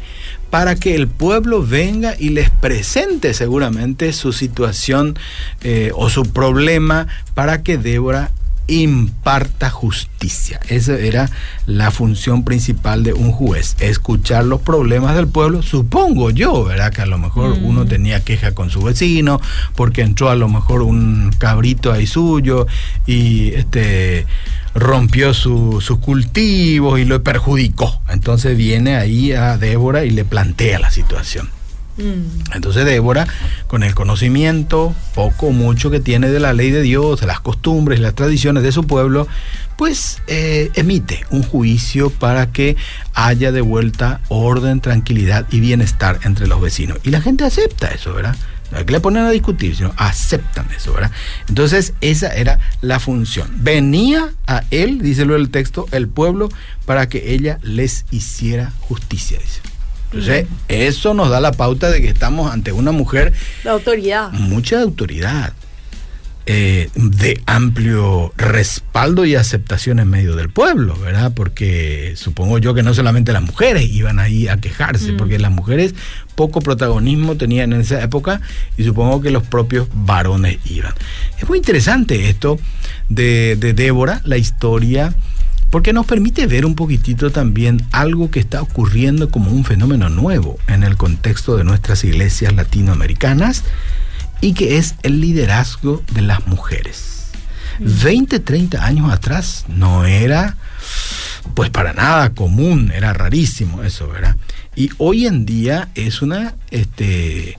Para 0.50 0.76
que 0.76 0.96
el 0.96 1.08
pueblo 1.08 1.64
venga 1.64 2.16
y 2.18 2.30
les 2.30 2.50
presente 2.50 3.34
seguramente 3.34 4.14
su 4.14 4.34
situación 4.34 5.18
eh, 5.62 5.92
o 5.96 6.10
su 6.10 6.24
problema 6.24 7.08
para 7.36 7.62
que 7.62 7.78
Débora 7.78 8.32
imparta 8.70 9.70
justicia. 9.70 10.60
Esa 10.70 10.98
era 10.98 11.30
la 11.66 11.92
función 11.92 12.44
principal 12.44 13.04
de 13.04 13.14
un 13.14 13.32
juez, 13.32 13.76
escuchar 13.80 14.46
los 14.46 14.62
problemas 14.62 15.16
del 15.16 15.28
pueblo, 15.28 15.62
supongo 15.62 16.30
yo, 16.30 16.64
¿verdad? 16.64 16.94
Que 16.94 17.02
a 17.02 17.06
lo 17.06 17.18
mejor 17.18 17.60
mm. 17.60 17.66
uno 17.66 17.86
tenía 17.86 18.24
queja 18.24 18.52
con 18.52 18.70
su 18.70 18.82
vecino, 18.82 19.42
porque 19.76 20.02
entró 20.02 20.30
a 20.30 20.36
lo 20.36 20.50
mejor 20.50 20.82
un 20.82 21.32
cabrito 21.38 21.92
ahí 21.92 22.08
suyo 22.08 22.68
y 23.06 23.50
este 23.54 24.26
rompió 24.76 25.34
sus 25.34 25.98
cultivos 26.00 27.00
y 27.00 27.06
lo 27.06 27.22
perjudicó. 27.24 28.02
Entonces 28.10 28.56
viene 28.58 28.96
ahí 28.96 29.34
a 29.34 29.58
Débora 29.58 30.06
y 30.06 30.12
le 30.12 30.26
plantea 30.26 30.80
la 30.80 30.92
situación. 30.92 31.50
Mm. 32.00 32.54
Entonces 32.56 32.86
Débora, 32.86 33.28
con 33.68 33.84
el 33.84 33.94
conocimiento, 33.94 34.96
poco 35.14 35.48
o 35.48 35.52
mucho 35.52 35.92
que 35.92 36.00
tiene 36.00 36.30
de 36.30 36.40
la 36.40 36.54
ley 36.54 36.72
de 36.72 36.82
Dios, 36.82 37.20
de 37.22 37.28
las 37.28 37.42
costumbres, 37.42 38.00
las 38.00 38.16
tradiciones 38.16 38.64
de 38.64 38.72
su 38.72 38.88
pueblo, 38.88 39.28
pues 39.78 40.22
eh, 40.28 40.72
emite 40.76 41.26
un 41.30 41.44
juicio 41.44 42.10
para 42.10 42.52
que 42.52 42.76
haya 43.14 43.52
de 43.52 43.62
vuelta 43.62 44.22
orden, 44.30 44.82
tranquilidad 44.82 45.46
y 45.52 45.60
bienestar 45.60 46.20
entre 46.24 46.48
los 46.48 46.62
vecinos. 46.62 46.98
Y 47.04 47.12
la 47.12 47.22
gente 47.22 47.44
acepta 47.44 47.88
eso, 47.88 48.14
¿verdad? 48.14 48.36
No 48.72 48.78
hay 48.78 48.86
que 48.86 48.92
le 48.92 49.00
ponen 49.00 49.24
a 49.24 49.32
discutir, 49.32 49.76
sino 49.76 49.94
aceptan 49.98 50.68
eso, 50.76 50.94
¿verdad? 50.94 51.12
Entonces, 51.48 51.94
esa 52.02 52.28
era 52.36 52.60
la 52.82 53.00
función. 53.00 53.50
Venía 53.56 54.30
a 54.46 54.64
él, 54.70 55.02
díselo 55.02 55.36
el 55.36 55.50
texto, 55.50 55.88
el 55.92 56.08
pueblo, 56.08 56.50
para 56.86 57.10
que 57.10 57.34
ella 57.34 57.58
les 57.64 58.06
hiciera 58.12 58.72
justicia, 58.82 59.40
dice. 59.40 59.62
Entonces, 60.12 60.48
eso 60.68 61.14
nos 61.14 61.30
da 61.30 61.40
la 61.40 61.52
pauta 61.52 61.90
de 61.90 62.02
que 62.02 62.08
estamos 62.08 62.52
ante 62.52 62.72
una 62.72 62.92
mujer. 62.92 63.34
De 63.64 63.70
autoridad. 63.70 64.32
Mucha 64.32 64.82
autoridad. 64.82 65.54
Eh, 66.52 66.90
de 66.96 67.40
amplio 67.46 68.34
respaldo 68.36 69.24
y 69.24 69.36
aceptación 69.36 70.00
en 70.00 70.10
medio 70.10 70.36
del 70.36 70.50
pueblo, 70.50 70.98
¿verdad? 70.98 71.32
Porque 71.36 72.14
supongo 72.16 72.58
yo 72.58 72.74
que 72.74 72.82
no 72.82 72.96
solamente 72.96 73.34
las 73.34 73.44
mujeres 73.44 73.88
iban 73.88 74.18
ahí 74.18 74.48
a 74.48 74.58
quejarse, 74.58 75.12
mm. 75.12 75.18
porque 75.18 75.38
las 75.38 75.52
mujeres 75.52 75.94
poco 76.34 76.60
protagonismo 76.62 77.36
tenían 77.36 77.72
en 77.74 77.82
esa 77.82 78.02
época 78.02 78.42
y 78.78 78.84
supongo 78.84 79.22
que 79.22 79.30
los 79.30 79.44
propios 79.44 79.90
varones 79.94 80.58
iban. 80.66 80.94
Es 81.38 81.48
muy 81.48 81.60
interesante 81.60 82.30
esto 82.30 82.58
de, 83.10 83.56
de 83.56 83.74
Débora, 83.74 84.20
la 84.24 84.38
historia 84.38 85.14
porque 85.70 85.94
nos 85.94 86.06
permite 86.06 86.48
ver 86.48 86.66
un 86.66 86.76
poquitito 86.76 87.32
también 87.32 87.86
algo 87.92 88.32
que 88.32 88.40
está 88.40 88.62
ocurriendo 88.62 89.30
como 89.30 89.52
un 89.52 89.64
fenómeno 89.66 90.10
nuevo 90.10 90.58
en 90.68 90.84
el 90.84 90.98
contexto 90.98 91.58
de 91.58 91.64
nuestras 91.64 92.04
iglesias 92.04 92.54
latinoamericanas 92.54 93.64
y 94.42 94.54
que 94.54 94.78
es 94.78 94.96
el 95.04 95.22
liderazgo 95.22 96.04
de 96.14 96.22
las 96.22 96.48
mujeres. 96.48 97.32
20, 97.80 98.40
30 98.40 98.84
años 98.84 99.12
atrás 99.12 99.66
no 99.68 100.06
era 100.06 100.58
pues 101.54 101.70
para 101.70 101.94
nada 101.94 102.32
común, 102.32 102.92
era 102.94 103.14
rarísimo 103.14 103.84
eso, 103.84 104.08
¿verdad? 104.08 104.36
Y 104.76 104.90
hoy 104.98 105.26
en 105.26 105.46
día 105.46 105.90
es 105.96 106.22
una 106.22 106.56
este, 106.72 107.58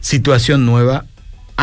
situación 0.00 0.66
nueva 0.66 1.04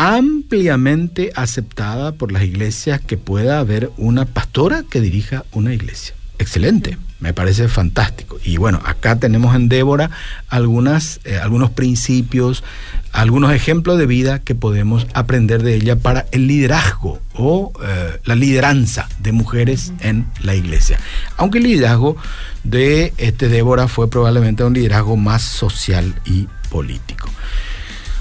ampliamente 0.00 1.32
aceptada 1.34 2.12
por 2.12 2.30
las 2.30 2.44
iglesias 2.44 3.00
que 3.00 3.16
pueda 3.16 3.58
haber 3.58 3.90
una 3.96 4.26
pastora 4.26 4.84
que 4.88 5.00
dirija 5.00 5.44
una 5.50 5.74
iglesia. 5.74 6.14
Excelente, 6.38 6.96
me 7.18 7.34
parece 7.34 7.66
fantástico. 7.66 8.38
Y 8.44 8.58
bueno, 8.58 8.80
acá 8.84 9.18
tenemos 9.18 9.56
en 9.56 9.68
Débora 9.68 10.08
eh, 10.52 11.38
algunos 11.42 11.70
principios, 11.70 12.62
algunos 13.10 13.52
ejemplos 13.52 13.98
de 13.98 14.06
vida 14.06 14.38
que 14.38 14.54
podemos 14.54 15.08
aprender 15.14 15.64
de 15.64 15.74
ella 15.74 15.96
para 15.96 16.26
el 16.30 16.46
liderazgo 16.46 17.20
o 17.34 17.72
eh, 17.82 18.20
la 18.22 18.36
lideranza 18.36 19.08
de 19.18 19.32
mujeres 19.32 19.92
en 19.98 20.28
la 20.42 20.54
iglesia. 20.54 21.00
Aunque 21.36 21.58
el 21.58 21.64
liderazgo 21.64 22.16
de 22.62 23.12
este 23.16 23.48
Débora 23.48 23.88
fue 23.88 24.08
probablemente 24.08 24.62
un 24.62 24.74
liderazgo 24.74 25.16
más 25.16 25.42
social 25.42 26.14
y 26.24 26.46
político. 26.70 27.28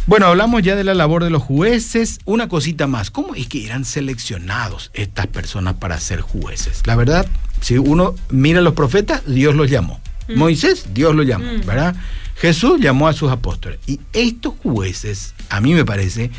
Bueno, 0.08 0.28
hablamos 0.28 0.64
ya 0.64 0.78
de 0.78 0.86
la 0.86 0.94
labor 0.94 1.26
de 1.26 1.30
los 1.30 1.44
jueces. 1.44 2.20
Una 2.24 2.48
cosita 2.48 2.88
más, 2.88 3.12
¿cómo 3.12 3.36
es 3.36 3.48
que 3.48 3.66
eran 3.66 3.84
seleccionados 3.84 4.90
estas 4.94 5.28
personas 5.28 5.76
para 5.76 6.00
ser 6.00 6.22
jueces? 6.22 6.82
La 6.86 6.96
verdad, 6.96 7.28
si 7.60 7.78
uno 7.78 8.16
mira 8.30 8.60
a 8.60 8.62
los 8.62 8.74
profetas, 8.74 9.22
Dios 9.28 9.54
los 9.54 9.70
llamó. 9.70 10.00
Mm. 10.30 10.38
Moisés, 10.38 10.94
Dios 10.94 11.14
lo 11.14 11.24
llamó, 11.24 11.52
mm. 11.52 11.66
¿verdad? 11.66 11.94
Jesús 12.36 12.80
llamó 12.80 13.10
a 13.10 13.14
sus 13.14 13.30
apóstoles. 13.30 13.80
Y 13.86 14.00
estos 14.14 14.54
jueces, 14.64 15.34
a 15.50 15.60
mí 15.60 15.74
me 15.74 15.84
parece, 15.84 16.32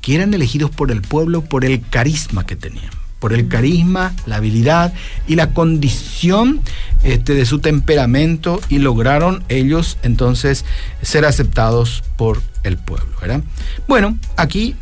que 0.00 0.14
eran 0.14 0.32
elegidos 0.32 0.70
por 0.70 0.90
el 0.90 1.02
pueblo 1.02 1.44
por 1.44 1.66
el 1.66 1.82
carisma 1.90 2.46
que 2.46 2.56
tenían 2.56 2.99
por 3.20 3.32
el 3.32 3.46
carisma, 3.46 4.12
la 4.26 4.36
habilidad 4.36 4.92
y 5.28 5.36
la 5.36 5.52
condición 5.52 6.60
este, 7.04 7.34
de 7.34 7.46
su 7.46 7.60
temperamento 7.60 8.60
y 8.68 8.78
lograron 8.78 9.44
ellos 9.48 9.98
entonces 10.02 10.64
ser 11.02 11.24
aceptados 11.24 12.02
por 12.16 12.42
el 12.64 12.76
pueblo. 12.78 13.14
¿verdad? 13.20 13.42
Bueno, 13.86 14.18
aquí, 14.36 14.74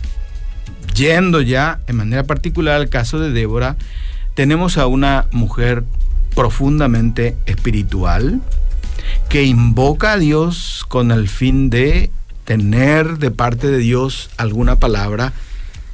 yendo 0.94 1.42
ya 1.42 1.80
en 1.86 1.96
manera 1.96 2.24
particular 2.24 2.76
al 2.76 2.88
caso 2.88 3.18
de 3.18 3.32
Débora, 3.32 3.76
tenemos 4.34 4.78
a 4.78 4.86
una 4.86 5.26
mujer 5.32 5.84
profundamente 6.34 7.36
espiritual 7.46 8.40
que 9.28 9.44
invoca 9.44 10.12
a 10.12 10.18
Dios 10.18 10.84
con 10.88 11.10
el 11.10 11.28
fin 11.28 11.70
de 11.70 12.10
tener 12.44 13.18
de 13.18 13.30
parte 13.30 13.68
de 13.68 13.78
Dios 13.78 14.30
alguna 14.36 14.76
palabra 14.76 15.32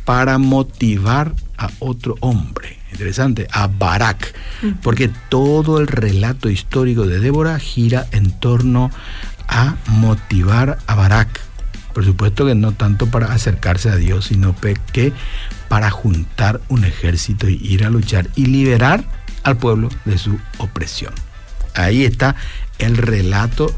para 0.05 0.39
motivar 0.39 1.33
otro 1.80 2.16
hombre. 2.21 2.78
Interesante, 2.92 3.49
a 3.50 3.66
Barak, 3.66 4.35
porque 4.83 5.11
todo 5.28 5.80
el 5.80 5.88
relato 5.88 6.49
histórico 6.49 7.06
de 7.06 7.18
Débora 7.18 7.59
gira 7.59 8.06
en 8.12 8.30
torno 8.30 8.90
a 9.49 9.76
motivar 9.87 10.78
a 10.87 10.94
Barak. 10.94 11.40
Por 11.92 12.04
supuesto 12.04 12.47
que 12.47 12.54
no 12.54 12.73
tanto 12.73 13.06
para 13.06 13.33
acercarse 13.33 13.88
a 13.88 13.97
Dios, 13.97 14.26
sino 14.26 14.54
que 14.92 15.12
para 15.68 15.90
juntar 15.90 16.61
un 16.68 16.85
ejército 16.85 17.49
y 17.49 17.54
ir 17.54 17.85
a 17.85 17.90
luchar 17.90 18.28
y 18.37 18.47
liberar 18.47 19.04
al 19.42 19.56
pueblo 19.56 19.88
de 20.04 20.18
su 20.18 20.38
opresión. 20.59 21.14
Ahí 21.75 22.04
está 22.04 22.37
el 22.78 22.97
relato. 22.97 23.75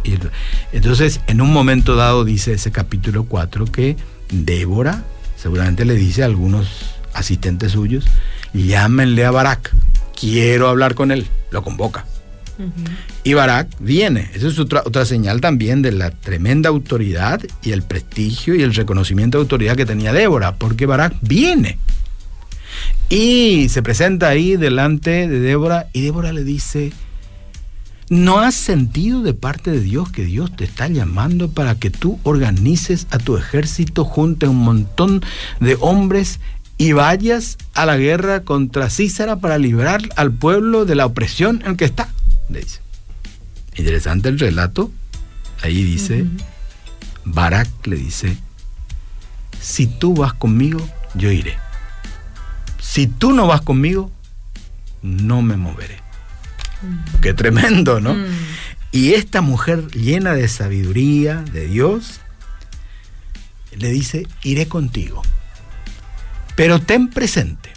Entonces, 0.73 1.21
en 1.27 1.41
un 1.41 1.53
momento 1.53 1.97
dado 1.97 2.25
dice 2.25 2.53
ese 2.53 2.71
capítulo 2.71 3.25
4 3.25 3.67
que 3.67 3.97
Débora 4.31 5.05
seguramente 5.37 5.85
le 5.85 5.95
dice 5.95 6.23
a 6.23 6.27
algunos 6.27 6.96
asistentes 7.19 7.73
suyos, 7.73 8.05
llámenle 8.53 9.25
a 9.25 9.31
Barak, 9.31 9.75
quiero 10.19 10.69
hablar 10.69 10.95
con 10.95 11.11
él, 11.11 11.27
lo 11.51 11.63
convoca. 11.63 12.05
Y 13.23 13.35
Barak 13.35 13.69
viene. 13.81 14.31
Esa 14.35 14.49
es 14.49 14.59
otra, 14.59 14.83
otra 14.87 15.05
señal 15.05 15.43
también 15.43 15.83
de 15.83 15.93
la 15.93 16.11
tremenda 16.11 16.71
autoridad 16.71 17.43
y 17.63 17.73
el 17.73 17.83
prestigio 17.83 18.55
y 18.55 18.63
el 18.63 18.75
reconocimiento 18.75 19.37
de 19.37 19.43
autoridad 19.43 19.77
que 19.77 19.85
tenía 19.85 20.13
Débora, 20.13 20.57
porque 20.57 20.87
Barak 20.87 21.15
viene. 21.21 21.79
Y 23.09 23.69
se 23.69 23.83
presenta 23.83 24.29
ahí 24.29 24.57
delante 24.57 25.29
de 25.29 25.41
Débora 25.41 25.89
y 25.93 26.01
Débora 26.01 26.33
le 26.33 26.45
dice, 26.45 26.93
¿no 28.09 28.41
has 28.41 28.55
sentido 28.55 29.23
de 29.23 29.35
parte 29.35 29.71
de 29.71 29.81
Dios 29.81 30.11
que 30.11 30.25
Dios 30.25 30.55
te 30.57 30.65
está 30.65 30.89
llamando 30.89 31.51
para 31.51 31.77
que 31.77 31.91
tú 31.91 32.19
organices 32.25 33.07
a 33.11 33.19
tu 33.19 33.37
ejército, 33.37 34.05
junte 34.05 34.49
un 34.49 34.57
montón 34.57 35.23
de 35.61 35.77
hombres 35.81 36.41
y 36.79 36.93
vayas 36.93 37.59
a 37.75 37.87
la 37.87 37.97
guerra 37.97 38.43
contra 38.43 38.91
Císara 38.91 39.37
para 39.37 39.59
liberar 39.59 40.03
al 40.17 40.33
pueblo 40.33 40.85
de 40.85 40.95
la 40.95 41.07
opresión 41.07 41.63
en 41.65 41.77
que 41.77 41.87
está? 41.87 42.09
Le 42.49 42.61
dice. 42.61 42.81
Interesante 43.77 44.29
el 44.29 44.39
relato. 44.39 44.91
Ahí 45.63 45.83
dice, 45.83 46.27
Barak 47.25 47.69
le 47.87 47.97
dice, 47.97 48.37
si 49.61 49.87
tú 49.87 50.15
vas 50.15 50.35
conmigo, 50.35 50.87
yo 51.15 51.31
iré. 51.31 51.57
Si 52.79 53.07
tú 53.07 53.33
no 53.33 53.47
vas 53.47 53.63
conmigo, 53.63 54.11
no 55.03 55.43
me 55.43 55.57
moveré. 55.57 56.01
Qué 57.23 57.33
tremendo, 57.33 58.01
¿no? 58.01 58.15
Y 58.93 59.15
esta 59.15 59.41
mujer 59.41 59.89
llena 59.93 60.35
de 60.35 60.47
sabiduría 60.49 61.43
de 61.53 61.67
Dios, 61.67 62.21
le 63.77 63.91
dice, 63.91 64.27
iré 64.43 64.69
contigo. 64.69 65.23
Pero 66.57 66.81
ten 66.81 67.09
presente 67.09 67.71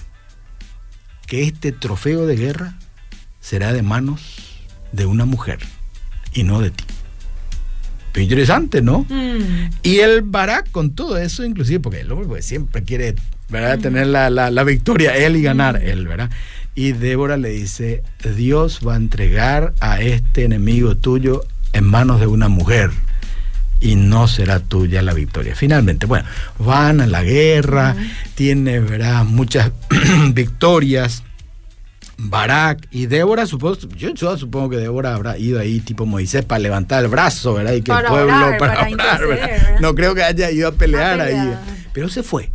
que 1.28 1.44
este 1.44 1.72
trofeo 1.72 2.26
de 2.26 2.36
guerra 2.36 2.78
será 3.40 3.74
de 3.74 3.84
manos 3.84 4.66
de 4.92 5.06
una 5.06 5.26
mujer 5.26 5.60
y 6.34 6.44
no 6.44 6.62
de 6.62 6.72
ti. 6.72 6.86
interesante, 8.16 8.82
¿no? 8.82 9.06
Mm. 9.10 9.70
Y 9.84 10.00
el 10.00 10.22
Barak 10.24 10.72
con 10.72 10.92
todo 10.92 11.18
eso, 11.18 11.46
inclusive, 11.46 11.80
porque 11.80 12.02
el 12.02 12.12
hombre 12.12 12.28
pues, 12.28 12.46
siempre 12.46 12.84
quiere 12.84 13.16
¿verdad? 13.50 13.80
tener 13.80 14.08
la, 14.08 14.64
victoria 14.64 15.16
él 15.16 15.36
y 15.36 15.42
ganar 15.42 15.82
él, 15.82 16.08
¿verdad? 16.08 16.30
Y 16.76 16.94
Débora 16.94 17.38
le 17.38 17.50
dice, 17.50 18.04
Dios 18.36 18.82
va 18.86 18.94
a 18.94 18.98
entregar 18.98 19.74
a 19.80 20.02
este 20.02 20.44
enemigo 20.44 20.96
tuyo 20.98 21.44
en 21.74 21.86
manos 21.86 22.20
de 22.20 22.28
una 22.28 22.48
mujer 22.48 22.92
y 23.82 23.96
no 23.96 24.28
será 24.28 24.60
tuya 24.60 25.02
la 25.02 25.14
victoria. 25.14 25.56
Finalmente, 25.56 26.06
bueno, 26.06 26.26
van 26.58 27.02
a 27.02 27.08
la 27.08 27.24
guerra, 27.24 27.96
tiene 28.36 28.80
¿verdad? 28.80 29.24
muchas 29.26 29.72
victorias. 30.34 31.24
Barak 32.22 32.86
y 32.92 33.06
Débora, 33.06 33.46
supongo, 33.46 33.78
yo, 33.96 34.38
supongo 34.38 34.72
que 34.72 34.76
Débora 34.76 35.16
habrá 35.16 35.38
ido 35.38 35.58
ahí 35.58 35.80
tipo 35.80 36.06
Moisés 36.06 36.44
para 36.44 36.60
levantar 36.60 37.06
el 37.06 37.10
brazo, 37.10 37.54
¿verdad? 37.54 37.74
Y 37.74 37.82
que 37.82 37.94
el 37.94 38.04
pueblo 38.04 38.58
para, 38.60 38.90
No 39.80 39.96
creo 39.96 40.14
que 40.14 40.24
haya 40.24 40.52
ido 40.52 40.68
a 40.68 40.74
pelear, 40.74 41.22
ahí. 41.22 41.56
Pero 41.94 42.10
se 42.10 42.22
fue. 42.22 42.52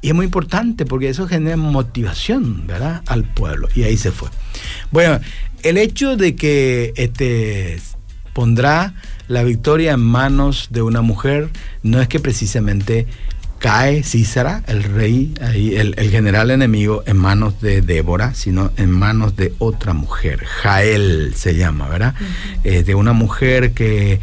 Y 0.00 0.08
es 0.10 0.14
muy 0.14 0.26
importante 0.26 0.86
porque 0.86 1.08
eso 1.08 1.26
genera 1.26 1.56
motivación, 1.56 2.68
¿verdad? 2.68 3.02
Al 3.06 3.24
pueblo. 3.24 3.68
Y 3.74 3.82
ahí 3.82 3.96
se 3.96 4.12
fue. 4.12 4.28
Bueno, 4.92 5.18
el 5.64 5.76
hecho 5.76 6.16
de 6.16 6.36
que 6.36 6.92
este 6.96 7.80
pondrá 8.32 8.94
la 9.28 9.42
victoria 9.42 9.92
en 9.92 10.00
manos 10.00 10.68
de 10.70 10.82
una 10.82 11.02
mujer 11.02 11.50
no 11.82 12.00
es 12.00 12.08
que 12.08 12.20
precisamente 12.20 13.06
cae 13.60 14.02
Císara, 14.02 14.64
el 14.66 14.82
rey, 14.82 15.34
ahí, 15.42 15.76
el, 15.76 15.94
general 16.10 16.50
enemigo, 16.50 17.02
en 17.06 17.18
manos 17.18 17.60
de 17.60 17.82
Débora, 17.82 18.32
sino 18.34 18.72
en 18.78 18.90
manos 18.90 19.36
de 19.36 19.52
otra 19.58 19.92
mujer. 19.92 20.44
Jael 20.46 21.34
se 21.36 21.54
llama, 21.54 21.86
¿verdad? 21.88 22.14
Eh, 22.64 22.82
de 22.82 22.94
una 22.94 23.12
mujer 23.12 23.72
que 23.72 24.18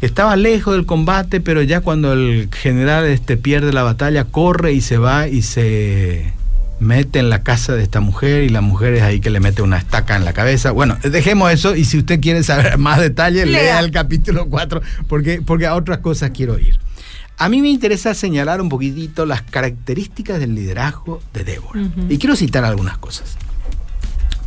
estaba 0.00 0.34
lejos 0.36 0.74
del 0.74 0.86
combate, 0.86 1.40
pero 1.40 1.60
ya 1.60 1.82
cuando 1.82 2.14
el 2.14 2.48
general 2.52 3.04
este, 3.04 3.36
pierde 3.36 3.72
la 3.74 3.82
batalla, 3.82 4.24
corre 4.24 4.72
y 4.72 4.80
se 4.80 4.96
va 4.96 5.28
y 5.28 5.42
se 5.42 6.32
mete 6.78 7.18
en 7.18 7.30
la 7.30 7.42
casa 7.42 7.74
de 7.74 7.82
esta 7.82 8.00
mujer 8.00 8.44
y 8.44 8.48
la 8.48 8.60
mujer 8.60 8.94
es 8.94 9.02
ahí 9.02 9.20
que 9.20 9.30
le 9.30 9.40
mete 9.40 9.62
una 9.62 9.78
estaca 9.78 10.16
en 10.16 10.24
la 10.24 10.32
cabeza. 10.32 10.70
Bueno, 10.70 10.96
dejemos 11.02 11.52
eso 11.52 11.74
y 11.74 11.84
si 11.84 11.98
usted 11.98 12.20
quiere 12.20 12.42
saber 12.42 12.78
más 12.78 13.00
detalles, 13.00 13.46
lea, 13.46 13.80
el 13.80 13.90
capítulo 13.90 14.46
4 14.46 14.82
porque, 15.08 15.42
porque 15.44 15.66
a 15.66 15.74
otras 15.74 15.98
cosas 15.98 16.30
quiero 16.34 16.58
ir. 16.58 16.78
A 17.38 17.48
mí 17.48 17.60
me 17.60 17.68
interesa 17.68 18.14
señalar 18.14 18.62
un 18.62 18.70
poquitito 18.70 19.26
las 19.26 19.42
características 19.42 20.40
del 20.40 20.54
liderazgo 20.54 21.20
de 21.34 21.44
Débora. 21.44 21.82
Y 22.08 22.16
quiero 22.16 22.34
citar 22.34 22.64
algunas 22.64 22.96
cosas, 22.96 23.36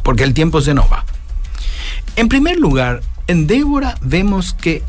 porque 0.04 0.24
el 0.24 0.34
tiempo 0.34 0.60
se 0.60 0.74
nos 0.74 0.92
va. 0.92 1.06
En 2.16 2.30
primer 2.30 2.58
lugar, 2.58 3.02
en 3.28 3.46
Débora 3.46 3.96
vemos 4.02 4.56
que 4.56 4.82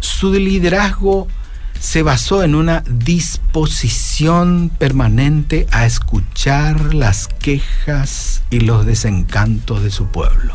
su 0.00 0.32
liderazgo 0.32 1.28
se 1.78 2.02
basó 2.02 2.42
en 2.42 2.54
una 2.54 2.82
disposición 2.88 4.70
permanente 4.78 5.66
a 5.70 5.86
escuchar 5.86 6.94
las 6.94 7.28
quejas 7.28 8.42
y 8.50 8.60
los 8.60 8.86
desencantos 8.86 9.82
de 9.82 9.90
su 9.90 10.06
pueblo. 10.06 10.54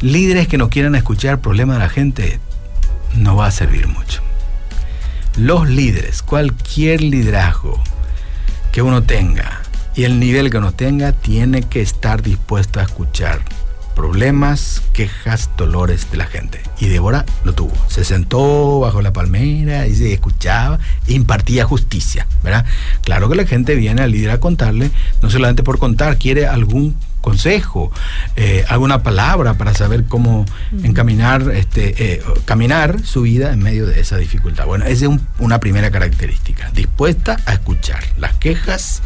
Líderes 0.00 0.48
que 0.48 0.58
no 0.58 0.68
quieran 0.68 0.94
escuchar 0.94 1.40
problemas 1.40 1.76
de 1.76 1.82
la 1.84 1.88
gente 1.88 2.40
no 3.16 3.36
va 3.36 3.46
a 3.46 3.50
servir 3.50 3.86
mucho. 3.86 4.22
Los 5.36 5.68
líderes, 5.68 6.22
cualquier 6.22 7.00
liderazgo 7.00 7.82
que 8.72 8.82
uno 8.82 9.02
tenga, 9.02 9.62
y 9.94 10.04
el 10.04 10.18
nivel 10.18 10.50
que 10.50 10.60
nos 10.60 10.74
tenga 10.74 11.12
tiene 11.12 11.62
que 11.62 11.82
estar 11.82 12.22
dispuesto 12.22 12.80
a 12.80 12.84
escuchar 12.84 13.40
problemas, 13.94 14.82
quejas, 14.92 15.50
dolores 15.56 16.10
de 16.10 16.16
la 16.16 16.26
gente. 16.26 16.60
Y 16.80 16.88
Débora 16.88 17.24
lo 17.44 17.54
tuvo. 17.54 17.72
Se 17.88 18.04
sentó 18.04 18.80
bajo 18.80 19.02
la 19.02 19.12
palmera 19.12 19.86
y 19.86 19.94
se 19.94 20.12
escuchaba 20.12 20.78
e 21.06 21.12
impartía 21.12 21.64
justicia, 21.64 22.26
¿verdad? 22.42 22.64
Claro 23.02 23.28
que 23.28 23.36
la 23.36 23.46
gente 23.46 23.74
viene 23.74 24.02
al 24.02 24.10
líder 24.10 24.30
a 24.30 24.40
contarle, 24.40 24.90
no 25.22 25.30
solamente 25.30 25.62
por 25.62 25.78
contar, 25.78 26.18
quiere 26.18 26.46
algún 26.46 26.96
consejo, 27.22 27.90
eh, 28.36 28.64
alguna 28.68 29.02
palabra 29.02 29.54
para 29.54 29.72
saber 29.74 30.04
cómo 30.04 30.44
encaminar, 30.82 31.50
este, 31.52 32.14
eh, 32.14 32.22
caminar 32.44 33.04
su 33.04 33.22
vida 33.22 33.52
en 33.52 33.60
medio 33.60 33.86
de 33.86 34.00
esa 34.00 34.16
dificultad. 34.18 34.66
Bueno, 34.66 34.84
esa 34.84 35.06
es 35.06 35.20
una 35.38 35.60
primera 35.60 35.90
característica, 35.90 36.70
dispuesta 36.72 37.38
a 37.46 37.54
escuchar 37.54 38.02
las 38.18 38.34
quejas 38.34 39.02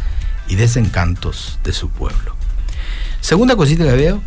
y 0.49 0.55
desencantos 0.55 1.59
de 1.63 1.71
su 1.71 1.89
pueblo. 1.89 2.35
Segunda 3.21 3.55
cosita 3.55 3.83
que 3.83 3.95
veo 3.95 4.21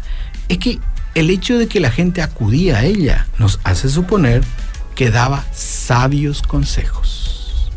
es 0.51 0.59
que 0.59 0.81
el 1.15 1.31
hecho 1.31 1.59
de 1.59 1.69
que 1.69 1.81
la 1.81 1.91
gente 1.91 2.23
acudía 2.23 2.79
a 2.79 2.85
ella 2.85 3.29
nos 3.39 3.61
hace 3.63 3.89
suponer 3.89 4.43
que 4.97 5.11
daba 5.11 5.45
sabios 5.53 6.43
consejos. 6.43 7.71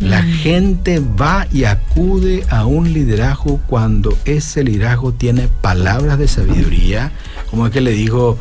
La 0.00 0.22
mm. 0.22 0.32
gente 0.32 1.00
va 1.00 1.46
y 1.52 1.64
acude 1.64 2.44
a 2.50 2.66
un 2.66 2.92
liderazgo 2.92 3.60
cuando 3.68 4.18
ese 4.24 4.64
liderazgo 4.64 5.12
tiene 5.12 5.48
palabras 5.60 6.18
de 6.18 6.26
sabiduría, 6.26 7.12
como 7.50 7.66
es 7.66 7.72
que 7.72 7.80
le 7.80 7.92
dijo 7.92 8.36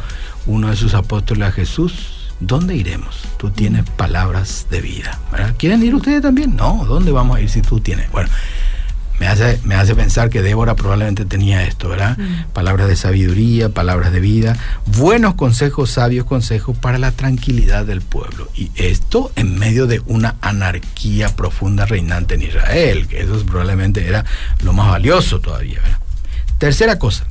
uno 0.48 0.70
de 0.70 0.76
sus 0.76 0.96
apóstoles 0.96 1.50
a 1.50 1.52
Jesús, 1.52 2.32
¿dónde 2.40 2.76
iremos? 2.76 3.28
Tú 3.38 3.52
tienes 3.52 3.84
palabras 3.92 4.66
de 4.72 4.82
vida. 4.82 5.20
¿Quieren 5.58 5.84
ir 5.84 5.94
ustedes 5.94 6.24
también? 6.24 6.56
No, 6.56 6.84
¿dónde 6.86 7.12
vamos 7.12 7.38
a 7.38 7.42
ir 7.42 7.50
si 7.50 7.62
tú 7.62 7.80
tienes? 7.80 8.10
Bueno, 8.12 8.30
me 9.20 9.28
hace, 9.28 9.60
me 9.64 9.76
hace 9.76 9.96
pensar 9.96 10.30
que 10.30 10.42
Débora 10.42 10.76
probablemente 10.76 11.26
tenía 11.26 11.64
esto, 11.64 11.90
¿verdad? 11.90 12.18
Mm. 12.18 12.52
Palabras 12.54 12.88
de 12.88 12.96
sabiduría, 12.96 13.70
palabras 13.70 14.12
de 14.12 14.20
vida, 14.20 14.58
buenos 14.86 15.36
consejos, 15.36 15.92
sabios 15.92 16.26
consejos 16.26 16.78
para 16.78 16.98
la 16.98 17.12
tranquilidad 17.12 17.86
del 17.86 18.02
pueblo. 18.02 18.50
Y 18.56 18.72
esto 18.76 19.32
en 19.36 19.60
medio 19.60 19.88
de 19.88 20.02
una 20.06 20.36
anarquía 20.42 21.36
profunda 21.36 21.86
reinante 21.86 22.36
en 22.36 22.44
Israel, 22.44 23.08
que 23.08 23.22
eso 23.22 23.46
probablemente 23.46 24.08
era 24.08 24.26
lo 24.64 24.74
más 24.74 24.90
valioso 24.90 25.40
todavía, 25.40 25.82
¿verdad? 25.82 26.00
Tercera 26.58 27.00
cosa, 27.00 27.26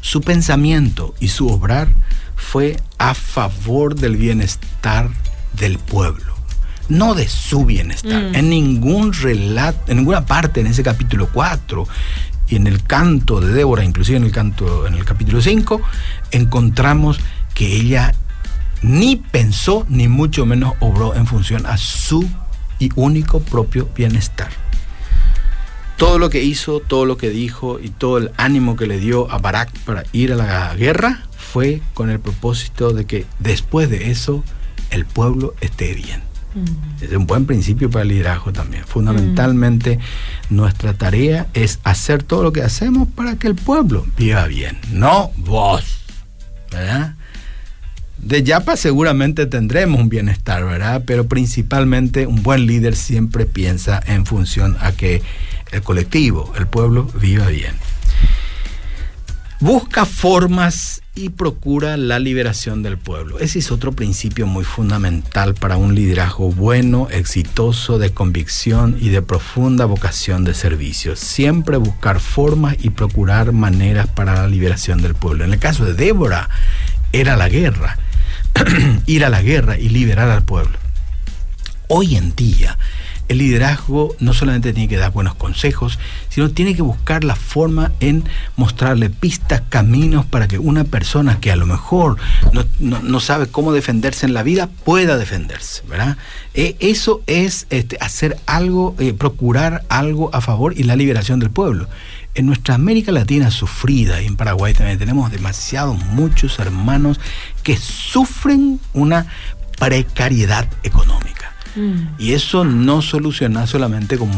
su 0.00 0.20
pensamiento 0.20 1.14
y 1.20 1.28
su 1.28 1.48
obrar 1.48 1.88
fue 2.36 2.76
a 2.98 3.14
favor 3.14 3.94
del 3.94 4.16
bienestar 4.16 5.10
del 5.54 5.78
pueblo 5.78 6.31
no 6.92 7.14
de 7.14 7.28
su 7.28 7.64
bienestar. 7.64 8.22
Mm. 8.22 8.34
En 8.34 8.50
ningún 8.50 9.12
relato, 9.12 9.90
en 9.90 9.98
ninguna 9.98 10.26
parte 10.26 10.60
en 10.60 10.66
ese 10.66 10.82
capítulo 10.82 11.28
4 11.32 11.86
y 12.48 12.56
en 12.56 12.66
el 12.66 12.82
canto 12.82 13.40
de 13.40 13.52
Débora, 13.52 13.84
inclusive 13.84 14.18
en 14.18 14.24
el 14.24 14.32
canto 14.32 14.86
en 14.86 14.94
el 14.94 15.04
capítulo 15.04 15.40
5, 15.40 15.80
encontramos 16.32 17.18
que 17.54 17.74
ella 17.74 18.14
ni 18.82 19.16
pensó 19.16 19.86
ni 19.88 20.08
mucho 20.08 20.44
menos 20.44 20.74
obró 20.80 21.14
en 21.14 21.26
función 21.26 21.66
a 21.66 21.76
su 21.76 22.28
y 22.78 22.90
único 22.94 23.40
propio 23.40 23.88
bienestar. 23.96 24.50
Todo 25.96 26.18
lo 26.18 26.30
que 26.30 26.42
hizo, 26.42 26.80
todo 26.80 27.06
lo 27.06 27.16
que 27.16 27.30
dijo 27.30 27.78
y 27.80 27.90
todo 27.90 28.18
el 28.18 28.32
ánimo 28.36 28.76
que 28.76 28.86
le 28.86 28.98
dio 28.98 29.30
a 29.30 29.38
Barak 29.38 29.70
para 29.80 30.04
ir 30.12 30.32
a 30.32 30.36
la 30.36 30.74
guerra 30.74 31.22
fue 31.36 31.80
con 31.94 32.10
el 32.10 32.18
propósito 32.18 32.92
de 32.92 33.06
que 33.06 33.24
después 33.38 33.88
de 33.88 34.10
eso 34.10 34.42
el 34.90 35.06
pueblo 35.06 35.54
esté 35.60 35.94
bien. 35.94 36.31
Es 37.00 37.10
un 37.12 37.26
buen 37.26 37.46
principio 37.46 37.90
para 37.90 38.02
el 38.02 38.08
liderazgo 38.08 38.52
también. 38.52 38.84
Fundamentalmente, 38.86 39.98
nuestra 40.50 40.94
tarea 40.94 41.46
es 41.54 41.80
hacer 41.84 42.22
todo 42.22 42.42
lo 42.42 42.52
que 42.52 42.62
hacemos 42.62 43.08
para 43.08 43.36
que 43.36 43.46
el 43.48 43.54
pueblo 43.54 44.06
viva 44.16 44.46
bien, 44.46 44.78
no 44.92 45.30
vos. 45.36 45.98
¿Verdad? 46.70 47.14
De 48.18 48.42
Yapa 48.44 48.76
seguramente 48.76 49.46
tendremos 49.46 50.00
un 50.00 50.08
bienestar, 50.08 50.64
¿verdad? 50.64 51.02
Pero 51.04 51.26
principalmente 51.26 52.26
un 52.26 52.42
buen 52.42 52.66
líder 52.66 52.94
siempre 52.94 53.46
piensa 53.46 54.00
en 54.06 54.26
función 54.26 54.76
a 54.80 54.92
que 54.92 55.22
el 55.72 55.82
colectivo, 55.82 56.52
el 56.56 56.66
pueblo, 56.68 57.04
viva 57.20 57.48
bien. 57.48 57.74
Busca 59.58 60.04
formas 60.06 61.01
y 61.14 61.28
procura 61.28 61.98
la 61.98 62.18
liberación 62.18 62.82
del 62.82 62.96
pueblo. 62.96 63.38
Ese 63.38 63.58
es 63.58 63.70
otro 63.70 63.92
principio 63.92 64.46
muy 64.46 64.64
fundamental 64.64 65.54
para 65.54 65.76
un 65.76 65.94
liderazgo 65.94 66.50
bueno, 66.50 67.08
exitoso, 67.10 67.98
de 67.98 68.10
convicción 68.10 68.96
y 68.98 69.10
de 69.10 69.20
profunda 69.20 69.84
vocación 69.84 70.44
de 70.44 70.54
servicio. 70.54 71.14
Siempre 71.16 71.76
buscar 71.76 72.18
formas 72.18 72.76
y 72.80 72.90
procurar 72.90 73.52
maneras 73.52 74.06
para 74.06 74.34
la 74.34 74.48
liberación 74.48 75.02
del 75.02 75.14
pueblo. 75.14 75.44
En 75.44 75.52
el 75.52 75.58
caso 75.58 75.84
de 75.84 75.92
Débora, 75.92 76.48
era 77.12 77.36
la 77.36 77.50
guerra, 77.50 77.98
ir 79.06 79.26
a 79.26 79.28
la 79.28 79.42
guerra 79.42 79.78
y 79.78 79.90
liberar 79.90 80.30
al 80.30 80.44
pueblo. 80.44 80.78
Hoy 81.88 82.16
en 82.16 82.34
día, 82.34 82.78
el 83.28 83.38
liderazgo 83.38 84.14
no 84.20 84.32
solamente 84.32 84.72
tiene 84.72 84.88
que 84.88 84.96
dar 84.96 85.12
buenos 85.12 85.34
consejos, 85.34 85.98
sino 86.28 86.50
tiene 86.50 86.74
que 86.74 86.82
buscar 86.82 87.24
la 87.24 87.36
forma 87.36 87.92
en 88.00 88.24
mostrarle 88.56 89.10
pistas, 89.10 89.62
caminos 89.68 90.26
para 90.26 90.48
que 90.48 90.58
una 90.58 90.84
persona 90.84 91.40
que 91.40 91.50
a 91.52 91.56
lo 91.56 91.66
mejor 91.66 92.16
no, 92.78 93.20
sabe 93.20 93.46
cómo 93.46 93.72
defenderse 93.72 94.26
en 94.26 94.34
la 94.34 94.42
vida 94.42 94.68
pueda 94.84 95.16
defenderse, 95.16 95.82
¿verdad? 95.88 96.16
Eh, 96.54 96.76
eso 96.80 97.22
es 97.26 97.66
este, 97.70 97.96
hacer 98.00 98.38
algo, 98.46 98.94
eh, 98.98 99.12
procurar 99.12 99.84
algo 99.88 100.34
a 100.34 100.40
favor 100.40 100.74
y 100.76 100.82
la 100.82 100.96
liberación 100.96 101.40
del 101.40 101.50
pueblo. 101.50 101.88
En 102.34 102.46
nuestra 102.46 102.74
América 102.74 103.12
Latina 103.12 103.50
sufrida 103.50 104.22
y 104.22 104.26
en 104.26 104.36
Paraguay 104.36 104.72
también 104.72 104.98
tenemos 104.98 105.30
demasiados, 105.30 105.98
muchos 106.06 106.58
hermanos 106.58 107.20
que 107.62 107.76
sufren 107.76 108.80
una 108.94 109.26
precariedad 109.78 110.66
económica. 110.82 111.41
Y 112.18 112.32
eso 112.32 112.64
no 112.64 113.02
soluciona 113.02 113.66
solamente 113.66 114.18
con, 114.18 114.30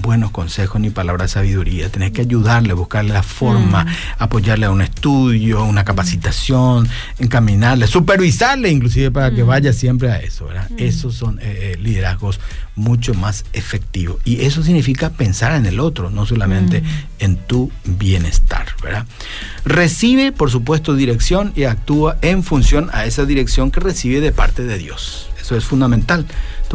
buenos 0.00 0.30
consejos 0.30 0.80
ni 0.80 0.90
palabras 0.90 1.30
de 1.30 1.34
sabiduría. 1.34 1.88
Tenés 1.88 2.12
que 2.12 2.22
ayudarle, 2.22 2.72
buscarle 2.72 3.12
la 3.12 3.22
forma, 3.22 3.84
mm. 3.84 3.88
apoyarle 4.18 4.66
a 4.66 4.70
un 4.70 4.82
estudio, 4.82 5.64
una 5.64 5.84
capacitación, 5.84 6.88
encaminarle, 7.18 7.86
supervisarle 7.86 8.70
inclusive 8.70 9.10
para 9.10 9.30
que 9.32 9.44
mm. 9.44 9.46
vaya 9.46 9.72
siempre 9.72 10.10
a 10.10 10.18
eso. 10.18 10.46
¿verdad? 10.46 10.70
Mm. 10.70 10.74
Esos 10.78 11.14
son 11.14 11.38
eh, 11.40 11.72
eh, 11.74 11.78
liderazgos 11.80 12.40
mucho 12.76 13.14
más 13.14 13.44
efectivos. 13.52 14.20
Y 14.24 14.42
eso 14.42 14.62
significa 14.62 15.10
pensar 15.10 15.52
en 15.52 15.66
el 15.66 15.80
otro, 15.80 16.10
no 16.10 16.26
solamente 16.26 16.82
en 17.18 17.36
tu 17.36 17.72
bienestar. 17.84 18.66
¿verdad? 18.82 19.06
Recibe, 19.64 20.30
por 20.30 20.50
supuesto, 20.50 20.94
dirección 20.94 21.52
y 21.56 21.64
actúa 21.64 22.18
en 22.22 22.44
función 22.44 22.90
a 22.92 23.06
esa 23.06 23.24
dirección 23.24 23.70
que 23.70 23.80
recibe 23.80 24.20
de 24.20 24.32
parte 24.32 24.62
de 24.62 24.78
Dios. 24.78 25.28
Eso 25.40 25.56
es 25.56 25.64
fundamental. 25.64 26.26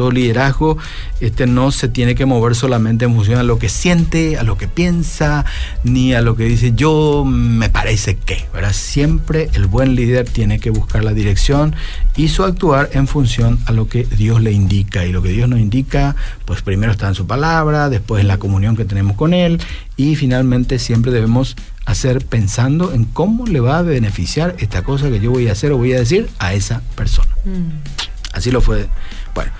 Todo 0.02 0.10
liderazgo 0.10 0.78
este, 1.20 1.46
no 1.46 1.70
se 1.70 1.86
tiene 1.86 2.16
que 2.16 2.26
mover 2.26 2.56
solamente 2.56 3.04
en 3.04 3.14
función 3.14 3.38
a 3.38 3.44
lo 3.44 3.60
que 3.60 3.68
siente, 3.68 4.36
a 4.36 4.42
lo 4.42 4.58
que 4.58 4.66
piensa, 4.66 5.44
ni 5.84 6.12
a 6.12 6.20
lo 6.20 6.34
que 6.34 6.42
dice 6.42 6.72
yo 6.74 7.24
me 7.24 7.68
parece 7.68 8.16
que. 8.16 8.44
¿verdad? 8.52 8.72
Siempre 8.72 9.48
el 9.52 9.68
buen 9.68 9.94
líder 9.94 10.28
tiene 10.28 10.58
que 10.58 10.70
buscar 10.70 11.04
la 11.04 11.12
dirección 11.12 11.76
y 12.16 12.30
su 12.30 12.42
actuar 12.42 12.90
en 12.94 13.06
función 13.06 13.60
a 13.66 13.70
lo 13.70 13.86
que 13.86 14.02
Dios 14.02 14.42
le 14.42 14.50
indica. 14.50 15.06
Y 15.06 15.12
lo 15.12 15.22
que 15.22 15.28
Dios 15.28 15.48
nos 15.48 15.60
indica, 15.60 16.16
pues 16.46 16.62
primero 16.62 16.90
está 16.90 17.06
en 17.06 17.14
su 17.14 17.28
palabra, 17.28 17.88
después 17.88 18.22
en 18.22 18.26
la 18.26 18.38
comunión 18.38 18.74
que 18.74 18.84
tenemos 18.84 19.16
con 19.16 19.34
Él 19.34 19.60
y 19.96 20.16
finalmente 20.16 20.80
siempre 20.80 21.12
debemos 21.12 21.54
hacer 21.84 22.26
pensando 22.26 22.92
en 22.92 23.04
cómo 23.04 23.46
le 23.46 23.60
va 23.60 23.78
a 23.78 23.82
beneficiar 23.82 24.56
esta 24.58 24.82
cosa 24.82 25.10
que 25.10 25.20
yo 25.20 25.30
voy 25.30 25.46
a 25.46 25.52
hacer 25.52 25.70
o 25.70 25.78
voy 25.78 25.92
a 25.92 26.00
decir 26.00 26.28
a 26.40 26.54
esa 26.54 26.82
persona. 26.96 27.30
Mm. 27.44 28.02
Así 28.32 28.50
lo 28.50 28.60
fue. 28.60 28.88
Bueno, 29.34 29.52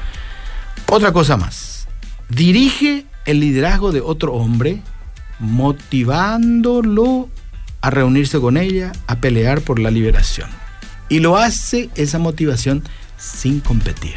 otra 0.93 1.13
cosa 1.13 1.37
más. 1.39 1.89
Dirige 2.29 3.07
el 3.25 3.41
liderazgo 3.41 3.93
de 3.93 4.03
otro 4.03 4.35
hombre 4.35 4.83
motivándolo 5.39 7.31
a 7.81 7.91
reunirse 7.91 8.39
con 8.41 8.59
ella, 8.59 8.93
a 9.07 9.17
pelear 9.17 9.63
por 9.63 9.79
la 9.79 9.91
liberación. 9.91 10.51
Y 11.09 11.21
lo 11.21 11.37
hace 11.39 11.89
esa 11.95 12.19
motivación 12.19 12.83
sin 13.17 13.61
competir. 13.61 14.17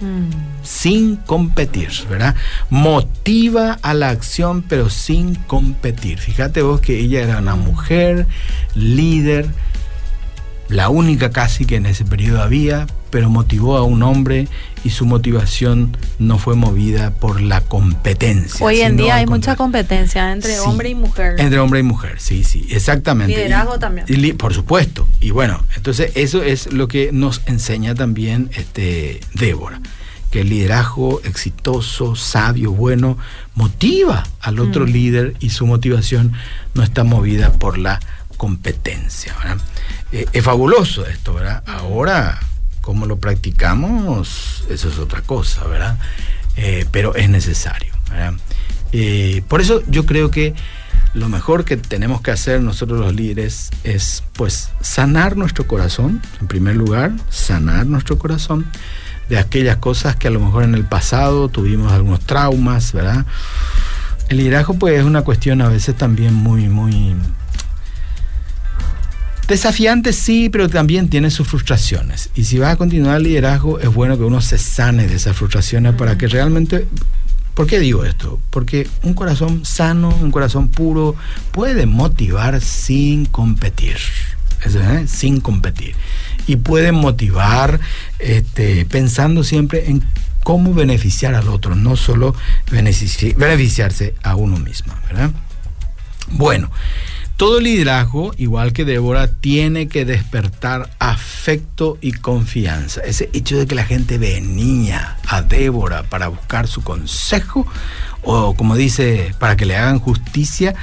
Mm. 0.00 0.64
Sin 0.64 1.16
competir, 1.16 1.90
¿verdad? 2.10 2.34
Motiva 2.68 3.78
a 3.82 3.94
la 3.94 4.10
acción, 4.10 4.62
pero 4.62 4.90
sin 4.90 5.36
competir. 5.36 6.18
Fíjate 6.18 6.62
vos 6.62 6.80
que 6.80 6.98
ella 6.98 7.22
era 7.22 7.38
una 7.38 7.54
mujer 7.54 8.26
líder, 8.74 9.48
la 10.68 10.88
única 10.88 11.30
casi 11.30 11.64
que 11.64 11.76
en 11.76 11.86
ese 11.86 12.04
periodo 12.04 12.42
había, 12.42 12.86
pero 13.12 13.28
motivó 13.28 13.76
a 13.76 13.82
un 13.82 14.02
hombre 14.02 14.48
y 14.84 14.90
su 14.90 15.04
motivación 15.04 15.94
no 16.18 16.38
fue 16.38 16.56
movida 16.56 17.10
por 17.10 17.42
la 17.42 17.60
competencia. 17.60 18.64
Hoy 18.64 18.80
en 18.80 18.96
día 18.96 19.16
hay 19.16 19.26
mucha 19.26 19.54
competencia 19.54 20.32
entre 20.32 20.58
hombre 20.60 20.88
y 20.88 20.94
mujer. 20.94 21.34
Entre 21.38 21.58
hombre 21.58 21.80
y 21.80 21.82
mujer, 21.82 22.14
sí, 22.18 22.42
sí, 22.42 22.66
exactamente. 22.70 23.36
Liderazgo 23.36 23.78
también. 23.78 24.06
por 24.38 24.54
supuesto. 24.54 25.06
Y 25.20 25.30
bueno, 25.30 25.62
entonces 25.76 26.12
eso 26.14 26.42
es 26.42 26.72
lo 26.72 26.88
que 26.88 27.10
nos 27.12 27.42
enseña 27.44 27.94
también 27.94 28.48
este 28.54 29.20
Débora. 29.34 29.80
que 30.30 30.40
el 30.40 30.48
liderazgo 30.48 31.20
exitoso, 31.24 32.16
sabio, 32.16 32.72
bueno, 32.72 33.18
motiva 33.54 34.24
al 34.40 34.58
otro 34.58 34.86
mm. 34.86 34.88
líder 34.88 35.34
y 35.40 35.50
su 35.50 35.66
motivación 35.66 36.32
no 36.72 36.82
está 36.82 37.04
movida 37.04 37.52
por 37.52 37.76
la 37.76 38.00
competencia. 38.38 39.34
Eh, 40.12 40.24
es 40.32 40.42
fabuloso 40.42 41.06
esto, 41.06 41.34
¿verdad? 41.34 41.62
Ahora, 41.66 42.40
como 42.82 43.06
lo 43.06 43.16
practicamos, 43.16 44.64
eso 44.68 44.88
es 44.88 44.98
otra 44.98 45.22
cosa, 45.22 45.64
¿verdad? 45.66 45.98
Eh, 46.56 46.84
pero 46.90 47.14
es 47.14 47.30
necesario. 47.30 47.94
Eh, 48.92 49.42
por 49.48 49.62
eso 49.62 49.82
yo 49.88 50.04
creo 50.04 50.30
que 50.30 50.54
lo 51.14 51.28
mejor 51.28 51.64
que 51.64 51.76
tenemos 51.76 52.20
que 52.20 52.30
hacer 52.30 52.60
nosotros 52.60 52.98
los 52.98 53.14
líderes 53.14 53.70
es 53.84 54.22
pues 54.34 54.70
sanar 54.80 55.36
nuestro 55.36 55.66
corazón, 55.66 56.20
en 56.40 56.48
primer 56.48 56.76
lugar, 56.76 57.12
sanar 57.30 57.86
nuestro 57.86 58.18
corazón 58.18 58.66
de 59.28 59.38
aquellas 59.38 59.76
cosas 59.76 60.16
que 60.16 60.28
a 60.28 60.30
lo 60.30 60.40
mejor 60.40 60.64
en 60.64 60.74
el 60.74 60.84
pasado 60.84 61.48
tuvimos 61.48 61.92
algunos 61.92 62.20
traumas, 62.20 62.92
¿verdad? 62.92 63.24
El 64.28 64.38
liderazgo 64.38 64.74
pues 64.74 64.98
es 64.98 65.04
una 65.04 65.22
cuestión 65.22 65.62
a 65.62 65.68
veces 65.68 65.96
también 65.96 66.34
muy, 66.34 66.68
muy 66.68 67.14
desafiante, 69.52 70.12
sí, 70.12 70.48
pero 70.48 70.68
también 70.68 71.08
tiene 71.08 71.30
sus 71.30 71.46
frustraciones. 71.46 72.30
Y 72.34 72.44
si 72.44 72.58
vas 72.58 72.72
a 72.72 72.76
continuar 72.76 73.18
el 73.18 73.24
liderazgo, 73.24 73.78
es 73.78 73.92
bueno 73.92 74.18
que 74.18 74.24
uno 74.24 74.40
se 74.40 74.58
sane 74.58 75.06
de 75.06 75.16
esas 75.16 75.36
frustraciones 75.36 75.94
para 75.94 76.18
que 76.18 76.26
realmente 76.26 76.86
¿Por 77.54 77.66
qué 77.66 77.78
digo 77.78 78.04
esto? 78.04 78.40
Porque 78.48 78.88
un 79.02 79.12
corazón 79.12 79.66
sano, 79.66 80.08
un 80.08 80.30
corazón 80.30 80.68
puro, 80.68 81.14
puede 81.50 81.84
motivar 81.84 82.62
sin 82.62 83.26
competir. 83.26 83.98
¿eh? 84.64 85.04
Sin 85.06 85.40
competir. 85.40 85.94
Y 86.46 86.56
puede 86.56 86.92
motivar 86.92 87.78
este, 88.18 88.86
pensando 88.86 89.44
siempre 89.44 89.90
en 89.90 90.02
cómo 90.42 90.72
beneficiar 90.72 91.34
al 91.34 91.48
otro, 91.48 91.74
no 91.74 91.96
solo 91.96 92.34
beneficiarse 92.70 94.14
a 94.22 94.34
uno 94.34 94.56
mismo. 94.56 94.94
¿verdad? 95.08 95.30
Bueno, 96.30 96.70
todo 97.36 97.60
liderazgo, 97.60 98.32
igual 98.36 98.72
que 98.72 98.84
Débora, 98.84 99.28
tiene 99.28 99.88
que 99.88 100.04
despertar 100.04 100.90
afecto 100.98 101.98
y 102.00 102.12
confianza. 102.12 103.00
Ese 103.02 103.30
hecho 103.32 103.58
de 103.58 103.66
que 103.66 103.74
la 103.74 103.84
gente 103.84 104.18
venía 104.18 105.16
a 105.26 105.42
Débora 105.42 106.04
para 106.04 106.28
buscar 106.28 106.68
su 106.68 106.82
consejo 106.82 107.66
o 108.22 108.54
como 108.54 108.76
dice, 108.76 109.34
para 109.38 109.56
que 109.56 109.66
le 109.66 109.76
hagan 109.76 109.98
justicia, 109.98 110.74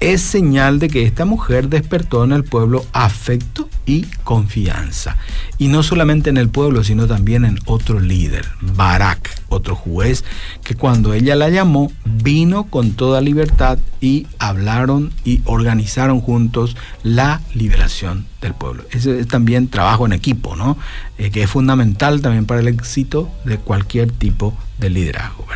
es 0.00 0.20
señal 0.20 0.78
de 0.78 0.88
que 0.88 1.04
esta 1.04 1.24
mujer 1.24 1.68
despertó 1.68 2.24
en 2.24 2.32
el 2.32 2.44
pueblo 2.44 2.84
afecto 2.92 3.68
y 3.86 4.02
confianza. 4.24 5.16
Y 5.58 5.68
no 5.68 5.82
solamente 5.82 6.28
en 6.28 6.36
el 6.36 6.48
pueblo, 6.48 6.84
sino 6.84 7.06
también 7.06 7.44
en 7.44 7.58
otro 7.66 8.00
líder, 8.00 8.46
Barak, 8.60 9.42
otro 9.48 9.74
juez, 9.74 10.24
que 10.62 10.74
cuando 10.74 11.14
ella 11.14 11.34
la 11.34 11.48
llamó, 11.48 11.90
vino 12.04 12.64
con 12.64 12.92
toda 12.92 13.20
libertad 13.20 13.78
y 14.00 14.26
hablaron 14.38 15.12
y 15.24 15.40
organizaron 15.44 16.20
juntos 16.20 16.76
la 17.02 17.40
liberación 17.54 18.26
del 18.42 18.54
pueblo. 18.54 18.84
Ese 18.90 19.20
es 19.20 19.28
también 19.28 19.68
trabajo 19.68 20.04
en 20.04 20.12
equipo, 20.12 20.56
¿no? 20.56 20.76
Eh, 21.16 21.30
que 21.30 21.42
es 21.42 21.50
fundamental 21.50 22.20
también 22.20 22.44
para 22.44 22.60
el 22.60 22.68
éxito 22.68 23.30
de 23.44 23.58
cualquier 23.58 24.12
tipo 24.12 24.56
de 24.78 24.90
liderazgo. 24.90 25.46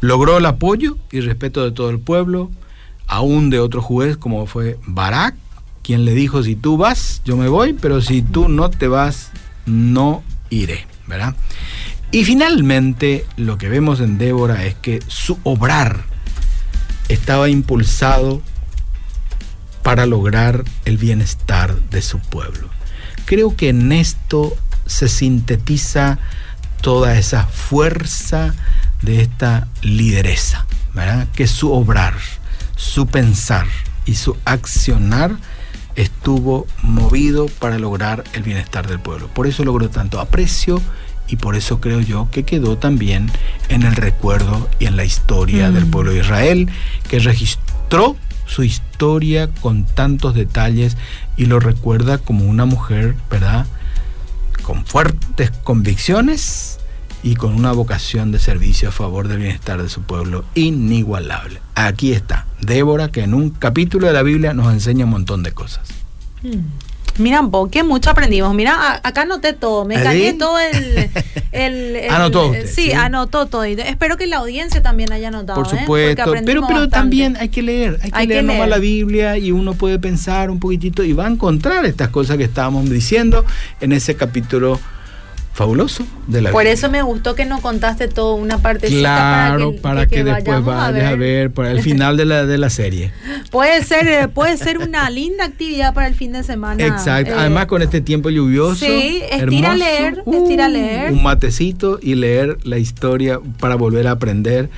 Logró 0.00 0.36
el 0.36 0.44
apoyo 0.44 0.98
y 1.10 1.20
respeto 1.20 1.64
de 1.64 1.72
todo 1.72 1.88
el 1.88 1.98
pueblo, 1.98 2.50
aún 3.06 3.50
de 3.50 3.60
otro 3.60 3.82
juez 3.82 4.16
como 4.16 4.46
fue 4.46 4.78
Barak, 4.86 5.34
quien 5.82 6.04
le 6.04 6.14
dijo, 6.14 6.42
si 6.42 6.56
tú 6.56 6.76
vas, 6.76 7.20
yo 7.24 7.36
me 7.36 7.48
voy, 7.48 7.74
pero 7.74 8.00
si 8.00 8.22
tú 8.22 8.48
no 8.48 8.70
te 8.70 8.88
vas, 8.88 9.30
no 9.66 10.22
iré, 10.48 10.86
¿verdad? 11.06 11.36
Y 12.10 12.24
finalmente 12.24 13.26
lo 13.36 13.58
que 13.58 13.68
vemos 13.68 14.00
en 14.00 14.18
Débora 14.18 14.64
es 14.64 14.74
que 14.76 15.02
su 15.08 15.38
obrar 15.42 16.04
estaba 17.08 17.48
impulsado 17.48 18.40
para 19.82 20.06
lograr 20.06 20.64
el 20.86 20.96
bienestar 20.96 21.74
de 21.90 22.00
su 22.00 22.18
pueblo. 22.18 22.70
Creo 23.26 23.54
que 23.54 23.68
en 23.68 23.92
esto 23.92 24.56
se 24.86 25.08
sintetiza 25.08 26.18
toda 26.80 27.18
esa 27.18 27.44
fuerza 27.46 28.54
de 29.02 29.20
esta 29.20 29.68
lideresa, 29.82 30.66
¿verdad? 30.94 31.28
Que 31.34 31.46
su 31.46 31.72
obrar 31.72 32.14
su 32.84 33.06
pensar 33.06 33.66
y 34.04 34.14
su 34.14 34.36
accionar 34.44 35.36
estuvo 35.96 36.66
movido 36.82 37.46
para 37.58 37.78
lograr 37.78 38.24
el 38.34 38.42
bienestar 38.42 38.86
del 38.86 39.00
pueblo. 39.00 39.28
Por 39.28 39.46
eso 39.46 39.64
logró 39.64 39.88
tanto 39.88 40.20
aprecio 40.20 40.82
y 41.26 41.36
por 41.36 41.56
eso 41.56 41.80
creo 41.80 42.00
yo 42.00 42.28
que 42.30 42.44
quedó 42.44 42.76
también 42.76 43.30
en 43.70 43.84
el 43.84 43.96
recuerdo 43.96 44.68
y 44.78 44.86
en 44.86 44.96
la 44.96 45.04
historia 45.04 45.70
del 45.70 45.86
mm. 45.86 45.90
pueblo 45.90 46.12
de 46.12 46.20
Israel, 46.20 46.68
que 47.08 47.18
registró 47.20 48.16
su 48.44 48.62
historia 48.62 49.48
con 49.62 49.86
tantos 49.86 50.34
detalles 50.34 50.98
y 51.38 51.46
lo 51.46 51.60
recuerda 51.60 52.18
como 52.18 52.44
una 52.44 52.66
mujer, 52.66 53.16
¿verdad? 53.30 53.66
Con 54.62 54.84
fuertes 54.84 55.50
convicciones 55.62 56.78
y 57.24 57.36
con 57.36 57.54
una 57.54 57.72
vocación 57.72 58.32
de 58.32 58.38
servicio 58.38 58.90
a 58.90 58.92
favor 58.92 59.28
del 59.28 59.38
bienestar 59.38 59.82
de 59.82 59.88
su 59.88 60.02
pueblo 60.02 60.44
inigualable. 60.54 61.58
Aquí 61.74 62.12
está, 62.12 62.46
Débora, 62.60 63.10
que 63.10 63.22
en 63.22 63.32
un 63.32 63.48
capítulo 63.48 64.06
de 64.06 64.12
la 64.12 64.22
Biblia 64.22 64.52
nos 64.52 64.70
enseña 64.70 65.06
un 65.06 65.12
montón 65.12 65.42
de 65.42 65.52
cosas. 65.52 65.88
Hmm. 66.42 66.60
Mira, 67.16 67.40
que 67.70 67.82
mucho 67.82 68.10
aprendimos. 68.10 68.54
Mira, 68.54 69.00
acá 69.02 69.22
anoté 69.22 69.54
todo, 69.54 69.86
me 69.86 69.94
caí 70.02 70.34
todo 70.34 70.58
el... 70.58 71.08
anotó 72.10 72.52
sí, 72.66 72.92
anotó 72.92 73.46
todo. 73.46 73.64
Espero 73.64 74.18
que 74.18 74.26
la 74.26 74.38
audiencia 74.38 74.82
también 74.82 75.10
haya 75.10 75.28
anotado. 75.28 75.62
Por 75.62 75.74
¿eh? 75.74 75.80
supuesto, 75.80 76.34
pero, 76.44 76.66
pero 76.66 76.88
también 76.90 77.38
hay 77.38 77.48
que 77.48 77.62
leer, 77.62 78.00
hay 78.12 78.26
que 78.26 78.34
leer 78.34 78.44
nomás 78.44 78.68
la 78.68 78.78
Biblia 78.78 79.38
y 79.38 79.50
uno 79.50 79.72
puede 79.72 79.98
pensar 79.98 80.50
un 80.50 80.58
poquitito 80.58 81.04
y 81.04 81.14
va 81.14 81.24
a 81.26 81.30
encontrar 81.30 81.86
estas 81.86 82.08
cosas 82.10 82.36
que 82.36 82.44
estábamos 82.44 82.90
diciendo 82.90 83.46
en 83.80 83.92
ese 83.92 84.14
capítulo 84.16 84.78
fabuloso 85.54 86.04
de 86.26 86.42
la 86.42 86.50
Por 86.50 86.66
eso 86.66 86.90
me 86.90 87.00
gustó 87.02 87.36
que 87.36 87.44
nos 87.44 87.60
contaste 87.60 88.08
todo 88.08 88.34
una 88.34 88.58
parte 88.58 88.88
Claro, 88.88 89.72
para 89.80 90.06
que, 90.06 90.24
después 90.24 90.64
vayas 90.64 91.04
a 91.04 91.14
ver, 91.14 91.52
para 91.52 91.70
el 91.70 91.80
final 91.80 92.16
de 92.16 92.24
la, 92.24 92.44
de 92.44 92.58
la 92.58 92.70
serie. 92.70 93.12
puede 93.50 93.84
ser 93.84 94.08
eh, 94.08 94.26
puede 94.26 94.56
ser 94.56 94.78
una 94.78 95.08
linda 95.10 95.44
actividad 95.44 95.94
para 95.94 96.08
el 96.08 96.16
fin 96.16 96.32
de 96.32 96.42
semana. 96.42 96.84
Exacto, 96.84 97.30
eh, 97.30 97.36
además 97.38 97.66
con 97.66 97.82
este 97.82 98.00
tiempo 98.00 98.30
lluvioso. 98.30 98.84
Sí, 98.84 99.22
estira 99.30 99.72
a 99.72 99.76
leer, 99.76 100.24
estira 100.26 100.66
a 100.66 100.68
uh, 100.68 100.72
leer. 100.72 101.12
Un 101.12 101.22
matecito 101.22 102.00
y 102.02 102.16
leer 102.16 102.58
la 102.64 102.78
historia 102.78 103.38
para 103.60 103.76
volver 103.76 104.08
a 104.08 104.10
aprender 104.10 104.70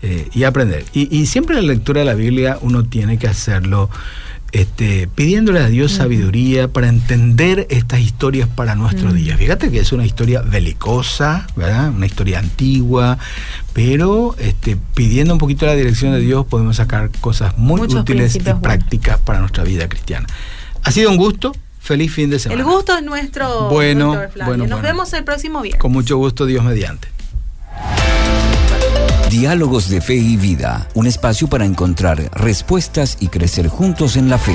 eh, 0.00 0.28
y 0.32 0.44
aprender. 0.44 0.86
Y, 0.94 1.14
y 1.14 1.26
siempre 1.26 1.54
la 1.54 1.62
lectura 1.62 2.00
de 2.00 2.06
la 2.06 2.14
Biblia 2.14 2.58
uno 2.62 2.84
tiene 2.84 3.18
que 3.18 3.28
hacerlo 3.28 3.90
este, 4.54 5.08
pidiéndole 5.08 5.58
a 5.58 5.66
Dios 5.66 5.90
sabiduría 5.90 6.68
para 6.68 6.88
entender 6.88 7.66
estas 7.70 7.98
historias 7.98 8.48
para 8.48 8.76
nuestro 8.76 9.10
mm. 9.10 9.14
día. 9.14 9.36
Fíjate 9.36 9.68
que 9.72 9.80
es 9.80 9.92
una 9.92 10.06
historia 10.06 10.42
belicosa, 10.42 11.48
¿verdad? 11.56 11.88
Una 11.88 12.06
historia 12.06 12.38
antigua, 12.38 13.18
pero 13.72 14.36
este, 14.38 14.76
pidiendo 14.94 15.32
un 15.32 15.40
poquito 15.40 15.66
la 15.66 15.74
dirección 15.74 16.12
de 16.12 16.20
Dios 16.20 16.46
podemos 16.46 16.76
sacar 16.76 17.10
cosas 17.20 17.58
muy 17.58 17.80
útiles 17.80 18.36
y 18.36 18.40
prácticas 18.40 19.18
para 19.18 19.40
nuestra 19.40 19.64
vida 19.64 19.88
cristiana. 19.88 20.28
Ha 20.84 20.92
sido 20.92 21.10
un 21.10 21.16
gusto. 21.16 21.52
Feliz 21.80 22.14
fin 22.14 22.30
de 22.30 22.38
semana. 22.38 22.62
El 22.62 22.66
gusto 22.66 22.96
es 22.96 23.02
nuestro. 23.02 23.68
Bueno, 23.68 24.18
bueno 24.46 24.66
Nos 24.66 24.80
vemos 24.80 25.12
el 25.12 25.22
próximo 25.22 25.60
viernes. 25.60 25.82
Con 25.82 25.92
mucho 25.92 26.16
gusto, 26.16 26.46
Dios 26.46 26.64
mediante. 26.64 27.13
Diálogos 29.36 29.88
de 29.88 30.00
Fe 30.00 30.14
y 30.14 30.36
Vida, 30.36 30.88
un 30.94 31.08
espacio 31.08 31.48
para 31.48 31.64
encontrar 31.64 32.30
respuestas 32.38 33.16
y 33.18 33.26
crecer 33.26 33.66
juntos 33.66 34.14
en 34.14 34.30
la 34.30 34.38
fe. 34.38 34.54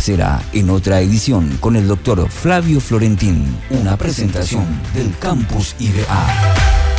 Será 0.00 0.40
en 0.52 0.70
otra 0.70 1.00
edición 1.00 1.58
con 1.58 1.74
el 1.74 1.88
doctor 1.88 2.30
Flavio 2.30 2.80
Florentín, 2.80 3.46
una 3.70 3.96
presentación 3.96 4.64
del 4.94 5.12
Campus 5.18 5.74
IBA. 5.80 6.89